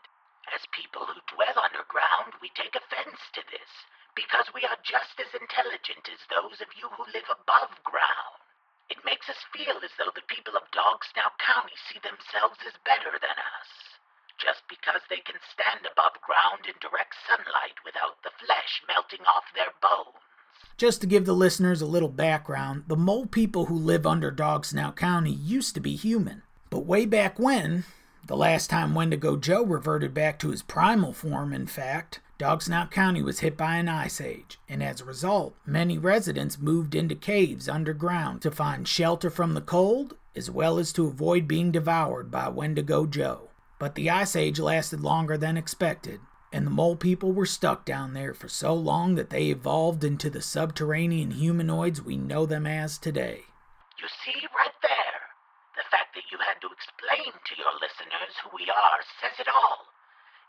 As 0.53 0.63
people 0.71 1.05
who 1.05 1.19
dwell 1.27 1.59
underground, 1.59 2.39
we 2.41 2.49
take 2.55 2.75
offense 2.75 3.19
to 3.35 3.43
this 3.51 3.71
because 4.17 4.49
we 4.49 4.65
are 4.65 4.81
just 4.81 5.13
as 5.21 5.29
intelligent 5.37 6.09
as 6.09 6.17
those 6.25 6.57
of 6.57 6.73
you 6.73 6.89
who 6.97 7.05
live 7.13 7.29
above 7.29 7.69
ground. 7.85 8.41
It 8.89 8.97
makes 9.05 9.29
us 9.29 9.37
feel 9.53 9.77
as 9.77 9.93
though 10.01 10.09
the 10.17 10.25
people 10.25 10.57
of 10.57 10.65
Dog 10.73 11.05
Snout 11.13 11.37
County 11.37 11.77
see 11.85 12.01
themselves 12.01 12.57
as 12.65 12.73
better 12.81 13.13
than 13.21 13.37
us, 13.37 13.69
just 14.41 14.65
because 14.65 15.05
they 15.05 15.21
can 15.21 15.37
stand 15.53 15.85
above 15.85 16.17
ground 16.25 16.65
in 16.65 16.73
direct 16.81 17.13
sunlight 17.29 17.77
without 17.85 18.17
the 18.25 18.33
flesh 18.41 18.81
melting 18.89 19.21
off 19.29 19.45
their 19.53 19.69
bones. 19.85 20.17
Just 20.81 21.05
to 21.05 21.07
give 21.07 21.29
the 21.29 21.37
listeners 21.37 21.85
a 21.85 21.89
little 21.89 22.09
background, 22.09 22.89
the 22.89 22.97
mole 22.97 23.29
people 23.29 23.69
who 23.69 23.77
live 23.77 24.09
under 24.09 24.33
Dog 24.33 24.65
Snout 24.65 24.97
County 24.97 25.31
used 25.31 25.77
to 25.77 25.83
be 25.83 25.93
human. 25.93 26.41
But 26.73 26.89
way 26.89 27.05
back 27.05 27.37
when, 27.37 27.85
the 28.25 28.37
last 28.37 28.73
time 28.73 28.97
Wendigo 28.97 29.37
Joe 29.37 29.61
reverted 29.61 30.17
back 30.17 30.39
to 30.39 30.49
his 30.49 30.65
primal 30.65 31.13
form, 31.13 31.53
in 31.53 31.67
fact, 31.67 32.19
Dog 32.37 32.61
Snout 32.61 32.91
County 32.91 33.23
was 33.23 33.39
hit 33.39 33.57
by 33.57 33.77
an 33.77 33.89
ice 33.89 34.21
age, 34.21 34.59
and 34.69 34.83
as 34.83 35.01
a 35.01 35.05
result, 35.05 35.55
many 35.65 35.97
residents 35.97 36.59
moved 36.59 36.93
into 36.93 37.15
caves 37.15 37.67
underground 37.67 38.43
to 38.43 38.51
find 38.51 38.87
shelter 38.87 39.31
from 39.31 39.55
the 39.55 39.61
cold 39.61 40.15
as 40.35 40.51
well 40.51 40.77
as 40.77 40.93
to 40.93 41.07
avoid 41.07 41.47
being 41.47 41.71
devoured 41.71 42.29
by 42.29 42.47
Wendigo 42.47 43.07
Joe. 43.07 43.49
But 43.79 43.95
the 43.95 44.11
ice 44.11 44.35
age 44.35 44.59
lasted 44.59 45.01
longer 45.01 45.35
than 45.35 45.57
expected, 45.57 46.19
and 46.53 46.63
the 46.63 46.71
mole 46.71 46.95
people 46.95 47.33
were 47.33 47.47
stuck 47.47 47.85
down 47.85 48.13
there 48.13 48.35
for 48.35 48.47
so 48.47 48.71
long 48.71 49.15
that 49.15 49.31
they 49.31 49.45
evolved 49.47 50.03
into 50.03 50.29
the 50.29 50.41
subterranean 50.41 51.31
humanoids 51.31 52.03
we 52.03 52.17
know 52.17 52.45
them 52.45 52.67
as 52.67 52.99
today. 52.99 53.45
You 53.97 54.07
see, 54.23 54.45
right 54.55 54.77
there, 54.83 55.21
the 55.75 55.89
fact 55.89 56.13
that 56.13 56.29
you 56.31 56.37
had 56.37 56.61
to 56.61 56.69
explain 56.69 57.33
to 57.33 57.53
your 57.57 57.73
listeners 57.81 58.37
who 58.43 58.51
we 58.53 58.69
are 58.69 59.01
says 59.19 59.39
it 59.39 59.47
all. 59.49 59.87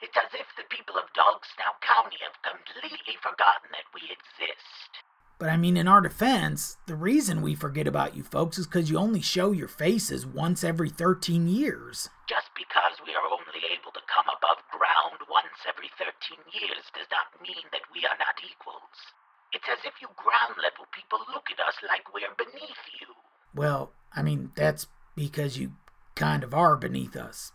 It's 0.00 0.16
as 0.16 0.30
if 0.34 0.46
the 0.56 0.68
people 0.70 0.94
of 0.94 1.12
Dog 1.14 1.42
Snout 1.54 1.80
County 1.82 2.18
have 2.22 2.38
completely 2.42 3.18
forgotten 3.18 3.70
that 3.74 3.90
we 3.94 4.06
exist. 4.06 5.02
But 5.38 5.50
I 5.50 5.56
mean, 5.56 5.76
in 5.76 5.86
our 5.86 6.00
defense, 6.00 6.78
the 6.86 6.98
reason 6.98 7.42
we 7.42 7.54
forget 7.54 7.86
about 7.86 8.16
you 8.16 8.22
folks 8.22 8.58
is 8.58 8.66
because 8.66 8.90
you 8.90 8.98
only 8.98 9.22
show 9.22 9.52
your 9.52 9.68
faces 9.68 10.26
once 10.26 10.64
every 10.64 10.90
13 10.90 11.46
years. 11.46 12.10
Just 12.28 12.50
because 12.58 12.98
we 13.06 13.14
are 13.14 13.26
only 13.26 13.62
able 13.70 13.94
to 13.94 14.02
come 14.10 14.26
above 14.26 14.58
ground 14.74 15.22
once 15.30 15.62
every 15.66 15.90
13 15.94 16.42
years 16.50 16.90
does 16.90 17.06
not 17.14 17.30
mean 17.42 17.66
that 17.70 17.86
we 17.94 18.02
are 18.02 18.18
not 18.18 18.34
equals. 18.42 19.14
It's 19.54 19.68
as 19.70 19.78
if 19.86 19.94
you 20.02 20.10
ground 20.18 20.58
level 20.58 20.90
people 20.90 21.22
look 21.32 21.50
at 21.54 21.62
us 21.62 21.78
like 21.86 22.10
we're 22.12 22.34
beneath 22.34 22.86
you. 22.98 23.14
Well, 23.54 23.92
I 24.12 24.22
mean, 24.22 24.50
that's 24.54 24.88
because 25.14 25.56
you 25.56 25.78
kind 26.14 26.42
of 26.42 26.52
are 26.52 26.76
beneath 26.76 27.14
us. 27.14 27.52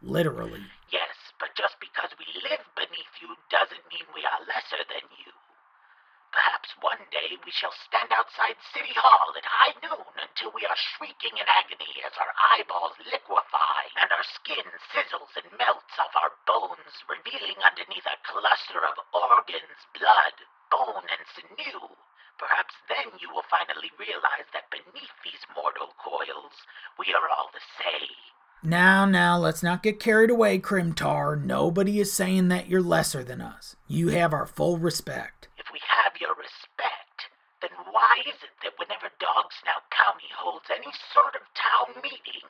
Literally. 0.00 0.62
Yes, 0.92 1.16
but 1.40 1.56
just 1.58 1.74
because 1.82 2.14
we 2.22 2.26
live 2.46 2.62
beneath 2.78 3.14
you 3.18 3.34
doesn't 3.50 3.82
mean 3.90 4.06
we 4.14 4.22
are 4.22 4.46
lesser 4.46 4.86
than 4.86 5.02
you. 5.18 5.32
Perhaps 6.34 6.74
one 6.82 7.06
day 7.14 7.38
we 7.46 7.54
shall 7.54 7.72
stand 7.86 8.10
outside 8.10 8.58
City 8.74 8.90
Hall 8.98 9.30
at 9.38 9.46
high 9.46 9.78
noon 9.86 10.12
until 10.18 10.50
we 10.50 10.66
are 10.66 10.76
shrieking 10.76 11.38
in 11.38 11.46
agony 11.46 12.02
as 12.02 12.10
our 12.18 12.34
eyeballs 12.58 12.98
liquefy 13.06 13.82
and 14.02 14.10
our 14.10 14.26
skin 14.34 14.66
sizzles 14.90 15.30
and 15.38 15.46
melts 15.54 15.94
off 15.94 16.10
our 16.18 16.34
bones, 16.42 16.90
revealing 17.06 17.54
underneath 17.62 18.04
a 18.10 18.18
cluster 18.26 18.82
of 18.82 18.98
organs, 19.14 19.78
blood, 19.94 20.36
bone, 20.74 21.06
and 21.06 21.22
sinew. 21.38 21.86
Perhaps 22.36 22.74
then 22.90 23.14
you 23.22 23.30
will 23.30 23.46
finally 23.46 23.94
realize 23.94 24.50
that 24.50 24.74
beneath 24.74 25.14
these 25.22 25.46
mortal 25.54 25.94
coils, 26.02 26.66
we 26.98 27.14
are 27.14 27.30
all 27.30 27.54
the 27.54 27.62
same. 27.78 28.18
Now, 28.64 29.04
now, 29.04 29.33
let's 29.44 29.62
not 29.62 29.82
get 29.82 30.00
carried 30.00 30.30
away, 30.30 30.58
Crimtar. 30.58 31.38
Nobody 31.40 32.00
is 32.00 32.10
saying 32.10 32.48
that 32.48 32.66
you're 32.66 32.80
lesser 32.80 33.22
than 33.22 33.42
us. 33.42 33.76
You 33.86 34.08
have 34.08 34.32
our 34.32 34.46
full 34.46 34.78
respect. 34.78 35.48
If 35.58 35.66
we 35.70 35.80
have 35.86 36.14
your 36.18 36.30
respect, 36.30 37.28
then 37.60 37.68
why 37.92 38.22
is 38.26 38.40
it 38.42 38.56
that 38.62 38.72
whenever 38.78 39.12
Dog 39.20 39.52
Snout 39.60 39.84
County 39.92 40.32
holds 40.34 40.64
any 40.70 40.90
sort 41.12 41.34
of 41.34 41.42
town 41.52 42.00
meeting, 42.02 42.48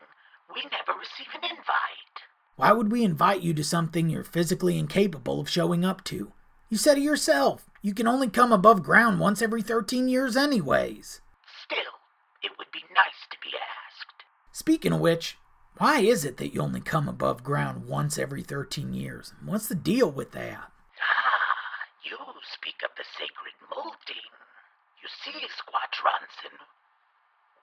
we 0.54 0.62
never 0.70 0.96
receive 0.96 1.26
an 1.34 1.42
invite? 1.42 2.22
Why 2.54 2.70
would 2.70 2.92
we 2.92 3.02
invite 3.02 3.42
you 3.42 3.54
to 3.54 3.64
something 3.64 4.08
you're 4.08 4.22
physically 4.22 4.78
incapable 4.78 5.40
of 5.40 5.50
showing 5.50 5.84
up 5.84 6.04
to? 6.04 6.32
You 6.70 6.76
said 6.78 6.98
it 6.98 7.02
yourself. 7.02 7.68
You 7.82 7.92
can 7.92 8.06
only 8.06 8.28
come 8.28 8.52
above 8.52 8.84
ground 8.84 9.18
once 9.18 9.42
every 9.42 9.62
13 9.62 10.06
years, 10.06 10.36
anyways. 10.36 11.20
Still, 11.64 11.98
it 12.40 12.52
would 12.56 12.70
be 12.72 12.84
nice 12.94 13.26
to 13.32 13.36
be 13.42 13.50
asked. 13.56 14.22
Speaking 14.52 14.92
of 14.92 15.00
which, 15.00 15.38
why 15.78 16.00
is 16.00 16.24
it 16.24 16.36
that 16.38 16.54
you 16.54 16.60
only 16.60 16.80
come 16.80 17.08
above 17.08 17.42
ground 17.42 17.86
once 17.86 18.18
every 18.18 18.42
13 18.42 18.94
years? 18.94 19.34
What's 19.44 19.66
the 19.66 19.74
deal 19.74 20.10
with 20.10 20.30
that? 20.32 20.70
Ah, 21.02 21.82
you 22.06 22.16
speak 22.54 22.78
of 22.84 22.94
the 22.96 23.04
sacred 23.18 23.58
molting. 23.74 24.30
You 25.02 25.08
see, 25.10 25.34
Squatch 25.50 25.98
Ronson, 25.98 26.54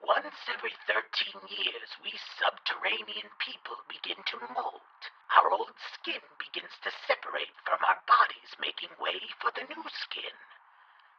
once 0.04 0.36
every 0.52 0.74
13 0.84 1.46
years, 1.48 1.88
we 2.04 2.12
subterranean 2.36 3.32
people 3.40 3.80
begin 3.88 4.20
to 4.28 4.36
molt. 4.52 5.00
Our 5.38 5.48
old 5.48 5.72
skin 5.96 6.20
begins 6.36 6.74
to 6.84 6.90
separate 7.08 7.56
from 7.64 7.80
our 7.86 8.02
bodies, 8.04 8.52
making 8.60 8.92
way 9.00 9.24
for 9.40 9.54
the 9.56 9.64
new 9.72 9.84
skin. 10.04 10.36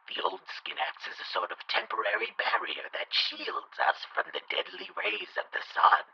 The 0.06 0.22
old 0.22 0.44
skin 0.60 0.76
acts 0.78 1.08
as 1.08 1.18
a 1.18 1.32
sort 1.32 1.50
of 1.50 1.58
temporary 1.66 2.30
barrier 2.36 2.86
that 2.92 3.10
shields 3.10 3.74
us 3.82 4.04
from 4.14 4.30
the 4.30 4.44
deadly 4.46 4.92
rays 4.94 5.32
of 5.40 5.48
the 5.50 5.64
sun. 5.74 6.04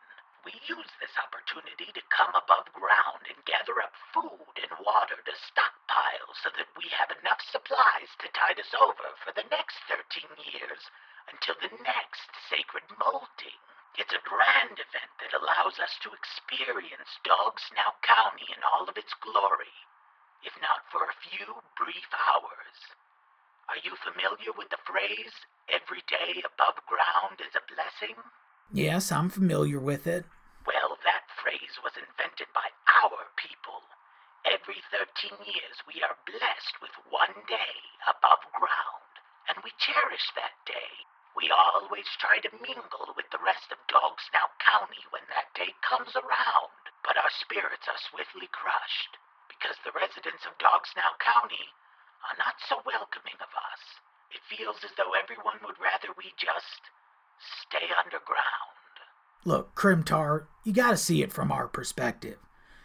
We 0.44 0.56
use 0.64 0.88
this 0.96 1.12
opportunity 1.20 1.92
to 1.92 2.02
come 2.08 2.32
above 2.32 2.72
ground 2.72 3.28
and 3.28 3.44
gather 3.44 3.76
up 3.84 3.92
food 4.12 4.56
and 4.56 4.72
water 4.80 5.20
to 5.20 5.34
stockpile 5.52 6.32
so 6.40 6.48
that 6.56 6.72
we 6.80 6.88
have 6.96 7.12
enough 7.12 7.40
supplies 7.52 8.08
to 8.24 8.32
tide 8.32 8.56
us 8.56 8.72
over 8.72 9.12
for 9.20 9.32
the 9.36 9.44
next 9.52 9.76
13 9.92 10.24
years 10.48 10.80
until 11.28 11.56
the 11.60 11.76
next 11.84 12.30
sacred 12.48 12.84
molting. 12.96 13.60
It's 14.00 14.16
a 14.16 14.24
grand 14.24 14.80
event 14.80 15.12
that 15.20 15.36
allows 15.36 15.76
us 15.76 15.92
to 16.08 16.14
experience 16.16 17.10
Dog 17.20 17.60
Snout 17.60 18.00
County 18.00 18.48
in 18.48 18.64
all 18.64 18.88
of 18.88 18.96
its 18.96 19.12
glory, 19.20 19.76
if 20.40 20.56
not 20.64 20.88
for 20.88 21.04
a 21.04 21.20
few 21.20 21.60
brief 21.76 22.08
hours. 22.16 22.76
Are 23.68 23.82
you 23.84 23.92
familiar 24.00 24.56
with 24.56 24.70
the 24.72 24.80
phrase, 24.88 25.36
every 25.68 26.00
day 26.08 26.40
above 26.48 26.80
ground 26.88 27.44
is 27.44 27.52
a 27.54 27.66
blessing? 27.68 28.16
Yes, 28.70 29.10
I'm 29.10 29.34
familiar 29.34 29.82
with 29.82 30.06
it. 30.06 30.22
Well, 30.62 30.94
that 31.02 31.26
phrase 31.42 31.74
was 31.82 31.98
invented 31.98 32.46
by 32.54 32.70
our 33.02 33.26
people. 33.34 33.82
Every 34.46 34.78
13 34.94 35.42
years 35.42 35.82
we 35.90 35.98
are 36.06 36.14
blessed 36.22 36.78
with 36.78 36.94
one 37.10 37.34
day 37.50 37.74
above 38.06 38.46
ground, 38.54 39.10
and 39.50 39.58
we 39.66 39.74
cherish 39.82 40.22
that 40.38 40.54
day. 40.70 41.02
We 41.34 41.50
always 41.50 42.06
try 42.22 42.38
to 42.46 42.62
mingle 42.62 43.10
with 43.18 43.26
the 43.34 43.42
rest 43.42 43.74
of 43.74 43.90
Dog 43.90 44.22
Snout 44.30 44.54
County 44.62 45.02
when 45.10 45.26
that 45.34 45.50
day 45.58 45.74
comes 45.82 46.14
around, 46.14 46.70
but 47.02 47.18
our 47.18 47.32
spirits 47.42 47.90
are 47.90 48.06
swiftly 48.14 48.46
crushed 48.54 49.18
because 49.50 49.82
the 49.82 49.98
residents 49.98 50.46
of 50.46 50.54
Dog 50.62 50.86
Snout 50.86 51.18
County 51.18 51.74
are 52.22 52.38
not 52.38 52.54
so 52.70 52.78
welcoming 52.86 53.38
of 53.42 53.50
us. 53.50 53.82
It 54.30 54.46
feels 54.46 54.78
as 54.86 54.94
though 54.94 55.18
everyone 55.18 55.58
would 55.66 55.82
rather 55.82 56.14
we 56.14 56.30
just 56.38 56.86
stay 57.80 57.92
underground. 58.04 58.38
Look, 59.44 59.74
Crimtar, 59.74 60.44
you 60.64 60.72
gotta 60.72 60.96
see 60.96 61.22
it 61.22 61.32
from 61.32 61.50
our 61.50 61.66
perspective. 61.66 62.36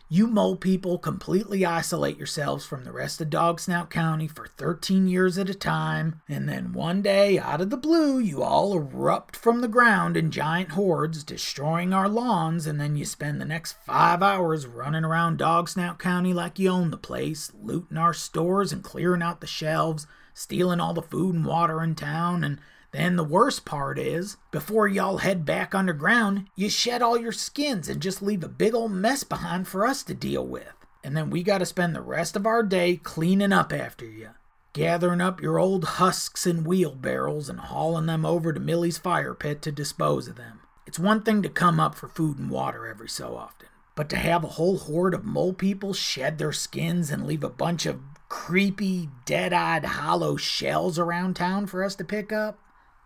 You 0.07 0.27
mole 0.27 0.55
people 0.55 0.99
completely 0.99 1.65
isolate 1.65 2.17
yourselves 2.17 2.63
from 2.63 2.83
the 2.83 2.91
rest 2.91 3.19
of 3.21 3.31
Dog 3.31 3.59
Snout 3.59 3.89
County 3.89 4.27
for 4.27 4.45
13 4.45 5.07
years 5.07 5.39
at 5.39 5.49
a 5.49 5.55
time, 5.55 6.21
and 6.29 6.47
then 6.47 6.73
one 6.73 7.01
day, 7.01 7.39
out 7.39 7.59
of 7.59 7.71
the 7.71 7.77
blue, 7.77 8.19
you 8.19 8.43
all 8.43 8.77
erupt 8.77 9.35
from 9.35 9.61
the 9.61 9.67
ground 9.67 10.15
in 10.15 10.29
giant 10.29 10.73
hordes, 10.73 11.23
destroying 11.23 11.91
our 11.91 12.07
lawns, 12.07 12.67
and 12.67 12.79
then 12.79 12.95
you 12.95 13.03
spend 13.03 13.41
the 13.41 13.45
next 13.45 13.77
five 13.83 14.21
hours 14.21 14.67
running 14.67 15.03
around 15.03 15.37
Dog 15.37 15.67
Snout 15.69 15.97
County 15.97 16.33
like 16.33 16.59
you 16.59 16.69
own 16.69 16.91
the 16.91 16.97
place, 16.97 17.51
looting 17.59 17.97
our 17.97 18.13
stores 18.13 18.71
and 18.71 18.83
clearing 18.83 19.23
out 19.23 19.41
the 19.41 19.47
shelves, 19.47 20.05
stealing 20.35 20.79
all 20.79 20.93
the 20.93 21.01
food 21.01 21.33
and 21.33 21.45
water 21.45 21.81
in 21.81 21.95
town, 21.95 22.43
and 22.43 22.59
then 22.95 23.15
the 23.15 23.23
worst 23.23 23.65
part 23.65 23.99
is, 23.99 24.37
before 24.51 24.87
y'all 24.87 25.17
head 25.17 25.45
back 25.45 25.75
underground, 25.75 26.47
you 26.55 26.69
shed 26.69 27.01
all 27.01 27.17
your 27.17 27.31
skins 27.31 27.89
and 27.89 28.01
just 28.01 28.21
leave 28.21 28.43
a 28.43 28.47
big 28.47 28.73
old 28.73 28.91
mess 28.91 29.23
behind 29.23 29.67
for 29.67 29.85
us 29.85 30.01
to 30.03 30.13
deal 30.13 30.45
with. 30.45 30.73
And 31.03 31.15
then 31.15 31.29
we 31.29 31.43
gotta 31.43 31.65
spend 31.65 31.95
the 31.95 32.01
rest 32.01 32.35
of 32.35 32.47
our 32.47 32.63
day 32.63 32.97
cleaning 32.97 33.53
up 33.53 33.73
after 33.73 34.05
you. 34.05 34.29
Gathering 34.73 35.21
up 35.21 35.41
your 35.41 35.59
old 35.59 35.83
husks 35.85 36.45
and 36.45 36.65
wheelbarrows 36.65 37.49
and 37.49 37.59
hauling 37.59 38.07
them 38.07 38.25
over 38.25 38.51
to 38.51 38.59
Millie's 38.59 38.97
fire 38.97 39.33
pit 39.33 39.61
to 39.63 39.71
dispose 39.71 40.27
of 40.27 40.35
them. 40.35 40.61
It's 40.87 40.99
one 40.99 41.21
thing 41.21 41.41
to 41.43 41.49
come 41.49 41.79
up 41.79 41.95
for 41.95 42.07
food 42.07 42.37
and 42.37 42.49
water 42.49 42.85
every 42.87 43.09
so 43.09 43.35
often, 43.35 43.69
but 43.95 44.09
to 44.09 44.17
have 44.17 44.43
a 44.43 44.49
whole 44.49 44.77
horde 44.77 45.13
of 45.13 45.23
mole 45.23 45.53
people 45.53 45.93
shed 45.93 46.37
their 46.37 46.51
skins 46.51 47.09
and 47.09 47.25
leave 47.25 47.43
a 47.43 47.49
bunch 47.49 47.85
of 47.85 48.01
creepy, 48.29 49.09
dead 49.25 49.53
eyed, 49.53 49.85
hollow 49.85 50.35
shells 50.35 50.99
around 50.99 51.35
town 51.35 51.67
for 51.67 51.83
us 51.83 51.95
to 51.95 52.03
pick 52.03 52.33
up? 52.33 52.59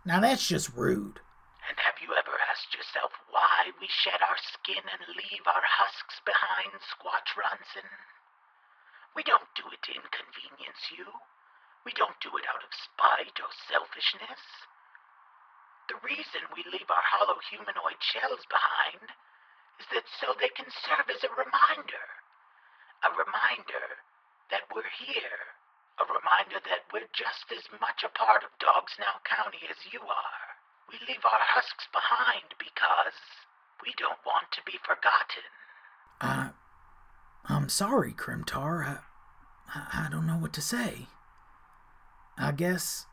Now 0.05 0.19
that's 0.19 0.47
just 0.47 0.71
rude. 0.75 1.19
And 1.67 1.77
have 1.83 1.99
you 2.01 2.15
ever 2.15 2.35
asked 2.49 2.73
yourself 2.73 3.11
why 3.29 3.75
we 3.77 3.87
shed 3.91 4.23
our 4.23 4.39
skin 4.39 4.81
and 4.81 5.03
leave 5.13 5.45
our 5.45 5.61
husks 5.61 6.23
behind, 6.23 6.71
Squatch 6.81 7.35
Ronson? 7.35 7.85
We 9.13 9.23
don't 9.27 9.51
do 9.59 9.67
it 9.69 9.81
to 9.83 9.93
inconvenience 9.99 10.89
you. 10.95 11.05
We 11.83 11.91
don't 11.93 12.17
do 12.23 12.31
it 12.39 12.47
out 12.47 12.63
of 12.63 12.71
spite 12.71 13.37
or 13.43 13.51
selfishness. 13.67 14.43
The 15.91 15.99
reason 16.05 16.47
we 16.55 16.63
leave 16.71 16.89
our 16.89 17.05
hollow 17.05 17.37
humanoid 17.51 17.99
shells 17.99 18.45
behind 18.47 19.09
is 19.83 19.87
that 19.91 20.07
so 20.21 20.31
they 20.39 20.53
can 20.55 20.69
serve 20.85 21.11
as 21.11 21.23
a 21.27 21.33
reminder. 21.35 22.05
A 23.03 23.11
reminder 23.13 23.99
that 24.51 24.67
we're 24.71 24.89
here 24.95 25.58
a 25.99 26.05
reminder 26.07 26.63
that 26.63 26.87
we're 26.91 27.11
just 27.11 27.51
as 27.51 27.67
much 27.79 28.07
a 28.07 28.11
part 28.15 28.43
of 28.43 28.55
Dog 28.59 28.87
Snout 28.95 29.23
County 29.27 29.67
as 29.67 29.91
you 29.91 29.99
are. 29.99 30.47
We 30.87 30.97
leave 31.07 31.23
our 31.27 31.43
husks 31.43 31.87
behind 31.91 32.55
because 32.57 33.19
we 33.83 33.91
don't 33.99 34.19
want 34.25 34.47
to 34.55 34.63
be 34.65 34.79
forgotten. 34.79 35.45
I, 36.21 36.55
I'm 37.45 37.69
sorry, 37.69 38.13
Crimtar. 38.13 38.85
I, 38.87 38.97
I, 39.75 40.07
I 40.07 40.09
don't 40.09 40.27
know 40.27 40.39
what 40.39 40.53
to 40.53 40.61
say. 40.61 41.07
I 42.37 42.51
guess 42.51 43.05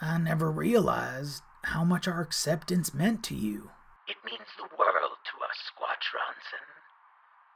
I 0.00 0.18
never 0.18 0.50
realized 0.50 1.42
how 1.74 1.84
much 1.84 2.06
our 2.06 2.20
acceptance 2.20 2.94
meant 2.94 3.22
to 3.24 3.34
you. 3.34 3.70
It 4.06 4.18
means 4.24 4.50
the 4.56 4.70
world 4.78 5.18
to 5.26 5.34
us, 5.42 5.58
Squatch 5.70 6.10
Ronson. 6.14 6.66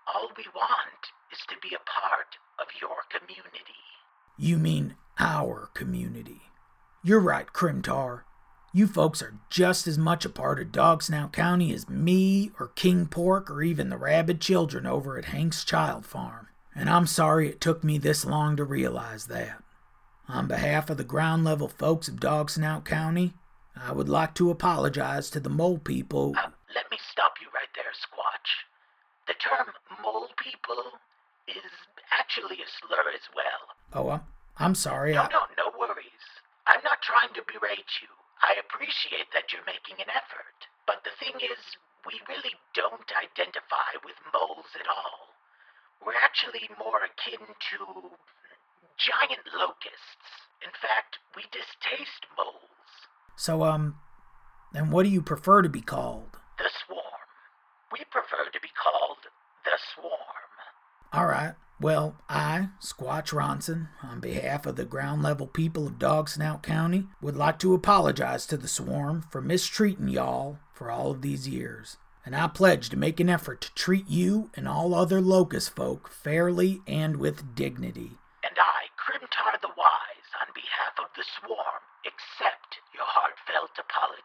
All 0.06 0.30
we 0.36 0.46
want 0.54 1.02
is 1.32 1.42
to 1.48 1.56
be 1.62 1.74
a 1.74 1.82
part 1.86 2.38
of 2.58 2.66
your 2.80 3.06
community. 3.10 3.95
You 4.38 4.58
mean 4.58 4.94
our 5.18 5.70
community. 5.74 6.42
You're 7.02 7.20
right, 7.20 7.46
Crimtar. 7.46 8.22
You 8.74 8.86
folks 8.86 9.22
are 9.22 9.38
just 9.48 9.86
as 9.86 9.96
much 9.96 10.26
a 10.26 10.28
part 10.28 10.60
of 10.60 10.72
Dog 10.72 11.02
Snout 11.02 11.32
County 11.32 11.72
as 11.72 11.88
me 11.88 12.50
or 12.60 12.68
King 12.68 13.06
Pork 13.06 13.50
or 13.50 13.62
even 13.62 13.88
the 13.88 13.96
rabid 13.96 14.40
children 14.40 14.84
over 14.84 15.16
at 15.16 15.26
Hank's 15.26 15.64
Child 15.64 16.04
Farm. 16.04 16.48
And 16.74 16.90
I'm 16.90 17.06
sorry 17.06 17.48
it 17.48 17.60
took 17.62 17.82
me 17.82 17.96
this 17.96 18.26
long 18.26 18.56
to 18.56 18.64
realize 18.64 19.28
that. 19.28 19.62
On 20.28 20.46
behalf 20.46 20.90
of 20.90 20.98
the 20.98 21.04
ground 21.04 21.44
level 21.44 21.68
folks 21.68 22.08
of 22.08 22.20
Dog 22.20 22.50
Snout 22.50 22.84
County, 22.84 23.32
I 23.74 23.92
would 23.92 24.10
like 24.10 24.34
to 24.34 24.50
apologize 24.50 25.30
to 25.30 25.40
the 25.40 25.48
mole 25.48 25.78
people. 25.78 26.34
Uh, 26.36 26.50
let 26.74 26.90
me 26.90 26.98
stop 27.10 27.34
you 27.40 27.46
right 27.54 27.72
there, 27.74 27.92
Squatch. 27.94 28.66
The 29.26 29.34
term 29.34 29.72
mole 30.02 30.28
people 30.36 30.82
is 31.48 31.72
actually 32.12 32.58
a 32.62 32.68
slur 32.80 33.06
as 33.14 33.26
well. 33.34 33.62
Oh, 33.94 34.08
I'm, 34.10 34.24
I'm 34.58 34.74
sorry. 34.74 35.14
No, 35.14 35.22
I, 35.22 35.28
no, 35.30 35.42
no 35.56 35.68
worries. 35.78 36.24
I'm 36.66 36.82
not 36.82 37.02
trying 37.02 37.32
to 37.34 37.42
berate 37.46 38.02
you. 38.02 38.10
I 38.42 38.58
appreciate 38.60 39.30
that 39.32 39.52
you're 39.52 39.66
making 39.66 40.02
an 40.02 40.10
effort. 40.10 40.58
But 40.86 41.02
the 41.06 41.14
thing 41.18 41.38
is, 41.40 41.60
we 42.04 42.18
really 42.28 42.54
don't 42.74 43.08
identify 43.14 43.96
with 44.04 44.18
moles 44.34 44.70
at 44.78 44.86
all. 44.86 45.34
We're 46.04 46.18
actually 46.22 46.68
more 46.78 47.00
akin 47.02 47.42
to 47.42 47.80
giant 48.98 49.46
locusts. 49.56 50.46
In 50.62 50.72
fact, 50.78 51.18
we 51.34 51.42
distaste 51.52 52.26
moles. 52.36 52.90
so, 53.36 53.64
um, 53.64 53.96
then 54.72 54.90
what 54.90 55.04
do 55.04 55.10
you 55.10 55.22
prefer 55.22 55.62
to 55.62 55.68
be 55.68 55.80
called? 55.80 56.38
The 56.58 56.70
swarm. 56.86 57.24
We 57.92 58.00
prefer 58.10 58.50
to 58.52 58.60
be 58.60 58.72
called 58.76 59.24
the 59.64 59.76
swarm. 59.94 60.50
All 61.16 61.24
right. 61.24 61.54
Well, 61.80 62.16
I, 62.28 62.68
Squatch 62.78 63.32
Ronson, 63.32 63.88
on 64.02 64.20
behalf 64.20 64.66
of 64.66 64.76
the 64.76 64.84
ground 64.84 65.22
level 65.22 65.46
people 65.46 65.86
of 65.86 65.98
Dog 65.98 66.28
Snout 66.28 66.62
County, 66.62 67.06
would 67.22 67.36
like 67.36 67.58
to 67.60 67.72
apologize 67.72 68.44
to 68.46 68.58
the 68.58 68.68
swarm 68.68 69.24
for 69.30 69.40
mistreating 69.40 70.08
y'all 70.08 70.58
for 70.74 70.90
all 70.90 71.10
of 71.10 71.22
these 71.22 71.48
years. 71.48 71.96
And 72.26 72.36
I 72.36 72.48
pledge 72.48 72.90
to 72.90 72.98
make 72.98 73.18
an 73.18 73.30
effort 73.30 73.62
to 73.62 73.72
treat 73.72 74.06
you 74.10 74.50
and 74.52 74.68
all 74.68 74.94
other 74.94 75.22
locust 75.22 75.74
folk 75.74 76.10
fairly 76.10 76.82
and 76.86 77.16
with 77.16 77.54
dignity. 77.54 78.18
And 78.44 78.58
I, 78.58 78.92
Crimtar 79.00 79.58
the 79.62 79.68
Wise, 79.68 80.28
on 80.38 80.48
behalf 80.54 80.98
of 80.98 81.08
the 81.16 81.24
swarm, 81.40 81.80
accept 82.04 82.76
your 82.94 83.04
heartfelt 83.06 83.70
apology. 83.78 84.20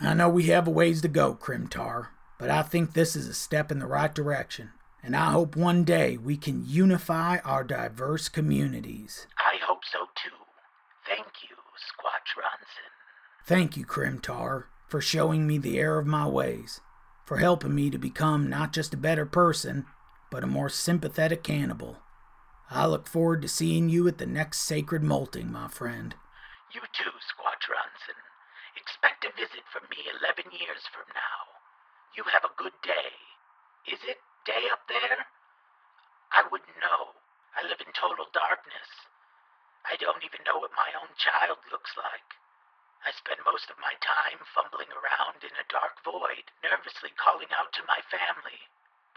I 0.00 0.14
know 0.14 0.28
we 0.28 0.46
have 0.46 0.66
a 0.66 0.70
ways 0.72 1.00
to 1.02 1.08
go, 1.08 1.36
Crimtar, 1.36 2.08
but 2.40 2.50
I 2.50 2.62
think 2.62 2.94
this 2.94 3.14
is 3.14 3.28
a 3.28 3.34
step 3.34 3.70
in 3.70 3.78
the 3.78 3.86
right 3.86 4.12
direction. 4.12 4.72
And 5.06 5.14
I 5.14 5.30
hope 5.30 5.54
one 5.54 5.84
day 5.84 6.16
we 6.16 6.36
can 6.36 6.64
unify 6.66 7.38
our 7.44 7.62
diverse 7.62 8.28
communities. 8.28 9.28
I 9.38 9.54
hope 9.64 9.82
so 9.84 10.06
too. 10.16 10.34
Thank 11.06 11.46
you, 11.48 11.54
Squatch 11.78 12.34
Ronson. 12.34 12.90
Thank 13.46 13.76
you, 13.76 13.86
Crimtar, 13.86 14.64
for 14.88 15.00
showing 15.00 15.46
me 15.46 15.58
the 15.58 15.78
error 15.78 16.00
of 16.00 16.08
my 16.08 16.26
ways, 16.26 16.80
for 17.24 17.36
helping 17.36 17.72
me 17.72 17.88
to 17.88 17.98
become 17.98 18.50
not 18.50 18.72
just 18.72 18.94
a 18.94 18.96
better 18.96 19.24
person, 19.24 19.86
but 20.28 20.42
a 20.42 20.48
more 20.48 20.68
sympathetic 20.68 21.44
cannibal. 21.44 21.98
I 22.68 22.86
look 22.86 23.06
forward 23.06 23.42
to 23.42 23.48
seeing 23.48 23.88
you 23.88 24.08
at 24.08 24.18
the 24.18 24.26
next 24.26 24.62
sacred 24.62 25.04
molting, 25.04 25.52
my 25.52 25.68
friend. 25.68 26.16
You 26.74 26.80
too, 26.80 27.14
Squatch 27.30 27.70
Ronson. 27.70 28.18
Expect 28.76 29.24
a 29.24 29.30
visit 29.40 29.62
from 29.72 29.88
me 29.88 29.98
11 30.20 30.50
years 30.50 30.82
from 30.92 31.06
now. 31.14 31.62
You 32.16 32.24
have 32.32 32.42
a 32.42 32.60
good 32.60 32.74
day. 32.82 33.14
Is 33.86 34.00
it 34.02 34.16
day 34.46 34.70
up 34.70 34.86
there? 34.86 35.26
I 36.30 36.46
wouldn't 36.46 36.78
know. 36.78 37.18
I 37.58 37.66
live 37.66 37.82
in 37.82 37.90
total 37.98 38.30
darkness. 38.30 38.90
I 39.82 39.98
don't 39.98 40.22
even 40.22 40.46
know 40.46 40.62
what 40.62 40.74
my 40.78 40.90
own 40.94 41.10
child 41.18 41.58
looks 41.70 41.94
like. 41.98 42.30
I 43.02 43.10
spend 43.14 43.42
most 43.46 43.70
of 43.70 43.78
my 43.82 43.94
time 44.02 44.38
fumbling 44.54 44.90
around 44.94 45.42
in 45.42 45.54
a 45.54 45.70
dark 45.70 45.98
void, 46.06 46.46
nervously 46.62 47.10
calling 47.18 47.50
out 47.54 47.70
to 47.74 47.86
my 47.90 48.02
family, 48.06 48.66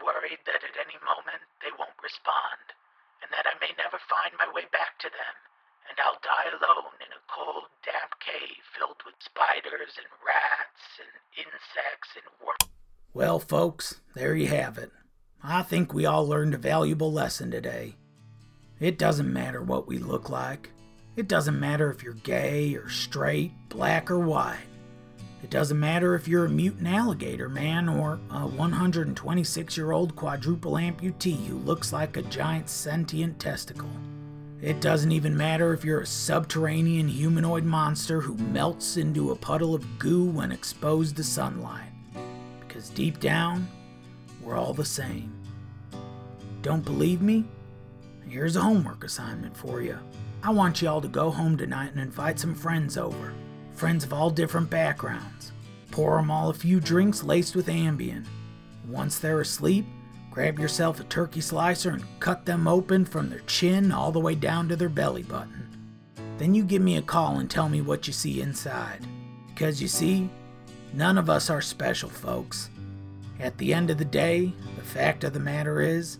worried 0.02 0.42
that 0.46 0.66
at 0.66 0.78
any 0.78 0.98
moment 1.02 1.42
they 1.62 1.74
won't 1.74 1.98
respond, 2.02 2.74
and 3.22 3.30
that 3.34 3.50
I 3.50 3.58
may 3.58 3.74
never 3.78 3.98
find 4.10 4.34
my 4.38 4.46
way 4.50 4.66
back 4.70 4.98
to 5.02 5.10
them, 5.10 5.36
and 5.90 5.98
I'll 6.02 6.22
die 6.22 6.54
alone 6.54 6.98
in 7.02 7.10
a 7.10 7.22
cold, 7.30 7.70
damp 7.82 8.18
cave 8.22 8.62
filled 8.74 9.02
with 9.06 9.18
spiders 9.18 9.94
and 9.98 10.10
rats 10.22 11.02
and 11.02 11.10
insects 11.34 12.14
and 12.14 12.26
worms. 12.42 12.70
Well, 13.10 13.42
folks, 13.42 13.98
there 14.14 14.38
you 14.38 14.46
have 14.54 14.78
it. 14.78 14.94
I 15.42 15.62
think 15.62 15.94
we 15.94 16.04
all 16.04 16.26
learned 16.26 16.54
a 16.54 16.58
valuable 16.58 17.12
lesson 17.12 17.50
today. 17.50 17.96
It 18.78 18.98
doesn't 18.98 19.32
matter 19.32 19.62
what 19.62 19.86
we 19.86 19.98
look 19.98 20.28
like. 20.28 20.70
It 21.16 21.28
doesn't 21.28 21.58
matter 21.58 21.90
if 21.90 22.02
you're 22.02 22.14
gay 22.14 22.74
or 22.74 22.88
straight, 22.88 23.52
black 23.68 24.10
or 24.10 24.18
white. 24.18 24.66
It 25.42 25.48
doesn't 25.48 25.80
matter 25.80 26.14
if 26.14 26.28
you're 26.28 26.44
a 26.44 26.50
mutant 26.50 26.86
alligator 26.86 27.48
man 27.48 27.88
or 27.88 28.20
a 28.30 28.46
126 28.46 29.76
year 29.76 29.92
old 29.92 30.14
quadruple 30.14 30.72
amputee 30.72 31.46
who 31.46 31.56
looks 31.58 31.92
like 31.92 32.18
a 32.18 32.22
giant 32.22 32.68
sentient 32.68 33.38
testicle. 33.38 33.90
It 34.60 34.82
doesn't 34.82 35.12
even 35.12 35.34
matter 35.34 35.72
if 35.72 35.84
you're 35.86 36.02
a 36.02 36.06
subterranean 36.06 37.08
humanoid 37.08 37.64
monster 37.64 38.20
who 38.20 38.34
melts 38.34 38.98
into 38.98 39.30
a 39.30 39.36
puddle 39.36 39.74
of 39.74 39.98
goo 39.98 40.24
when 40.26 40.52
exposed 40.52 41.16
to 41.16 41.24
sunlight. 41.24 41.88
Because 42.60 42.90
deep 42.90 43.18
down, 43.20 43.66
we're 44.42 44.56
all 44.56 44.74
the 44.74 44.84
same. 44.84 45.32
Don't 46.62 46.84
believe 46.84 47.22
me? 47.22 47.44
Here's 48.28 48.56
a 48.56 48.60
homework 48.60 49.04
assignment 49.04 49.56
for 49.56 49.82
you. 49.82 49.98
I 50.42 50.50
want 50.50 50.80
y'all 50.80 51.00
to 51.00 51.08
go 51.08 51.30
home 51.30 51.56
tonight 51.56 51.92
and 51.92 52.00
invite 52.00 52.38
some 52.38 52.54
friends 52.54 52.96
over. 52.96 53.32
Friends 53.72 54.04
of 54.04 54.12
all 54.12 54.30
different 54.30 54.70
backgrounds. 54.70 55.52
Pour 55.90 56.18
'em 56.18 56.30
all 56.30 56.50
a 56.50 56.54
few 56.54 56.80
drinks 56.80 57.24
laced 57.24 57.56
with 57.56 57.66
Ambien. 57.66 58.24
Once 58.88 59.18
they're 59.18 59.40
asleep, 59.40 59.86
grab 60.30 60.58
yourself 60.58 61.00
a 61.00 61.04
turkey 61.04 61.40
slicer 61.40 61.90
and 61.90 62.04
cut 62.20 62.46
them 62.46 62.68
open 62.68 63.04
from 63.04 63.28
their 63.28 63.40
chin 63.40 63.90
all 63.90 64.12
the 64.12 64.20
way 64.20 64.34
down 64.34 64.68
to 64.68 64.76
their 64.76 64.88
belly 64.88 65.22
button. 65.22 65.68
Then 66.38 66.54
you 66.54 66.62
give 66.62 66.82
me 66.82 66.96
a 66.96 67.02
call 67.02 67.38
and 67.38 67.50
tell 67.50 67.68
me 67.68 67.80
what 67.80 68.06
you 68.06 68.12
see 68.12 68.40
inside. 68.40 69.06
Because 69.48 69.82
you 69.82 69.88
see, 69.88 70.30
none 70.94 71.18
of 71.18 71.28
us 71.28 71.50
are 71.50 71.60
special, 71.60 72.08
folks. 72.08 72.70
At 73.40 73.56
the 73.56 73.72
end 73.72 73.88
of 73.88 73.96
the 73.96 74.04
day, 74.04 74.52
the 74.76 74.82
fact 74.82 75.24
of 75.24 75.32
the 75.32 75.40
matter 75.40 75.80
is, 75.80 76.18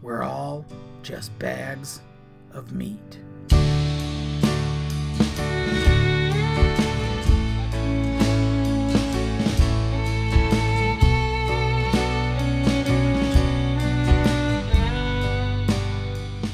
we're 0.00 0.22
all 0.22 0.64
just 1.02 1.38
bags 1.38 2.00
of 2.52 2.72
meat. 2.72 3.18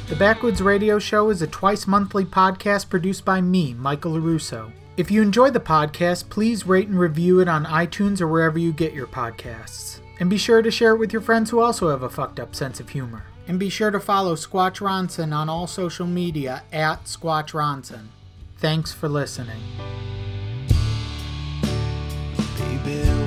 The 0.09 0.17
Backwoods 0.17 0.61
Radio 0.61 0.99
Show 0.99 1.31
is 1.31 1.41
a 1.41 1.47
twice 1.47 1.87
monthly 1.87 2.25
podcast 2.25 2.89
produced 2.89 3.25
by 3.25 3.41
me, 3.41 3.75
Michael 3.75 4.15
LaRusso. 4.15 4.73
If 4.97 5.11
you 5.11 5.23
enjoy 5.23 5.51
the 5.51 5.61
podcast, 5.61 6.29
please 6.29 6.67
rate 6.67 6.89
and 6.89 6.99
review 6.99 7.39
it 7.41 7.49
on 7.49 7.65
iTunes 7.65 8.21
or 8.21 8.27
wherever 8.27 8.59
you 8.59 8.73
get 8.73 8.93
your 8.93 9.07
podcasts. 9.07 10.00
And 10.21 10.29
be 10.29 10.37
sure 10.37 10.61
to 10.61 10.71
share 10.71 10.93
it 10.93 10.99
with 10.99 11.15
your 11.15 11.23
friends 11.23 11.49
who 11.51 11.61
also 11.61 11.89
have 11.89 12.03
a 12.03 12.11
fucked 12.11 12.39
up 12.39 12.55
sense 12.55 12.79
of 12.79 12.91
humor. 12.91 13.25
And 13.49 13.59
be 13.59 13.71
sure 13.71 13.91
to 13.91 13.99
follow 13.99 14.37
Squatch 14.37 14.79
Ronson 14.79 15.35
on 15.35 15.49
all 15.49 15.67
social 15.67 16.07
media 16.07 16.63
at 16.73 17.05
Squatch 17.07 17.53
Ronson. 17.53 18.09
Thanks 18.59 18.93
for 18.93 19.09
listening. 19.09 19.63
Baby, 22.59 23.20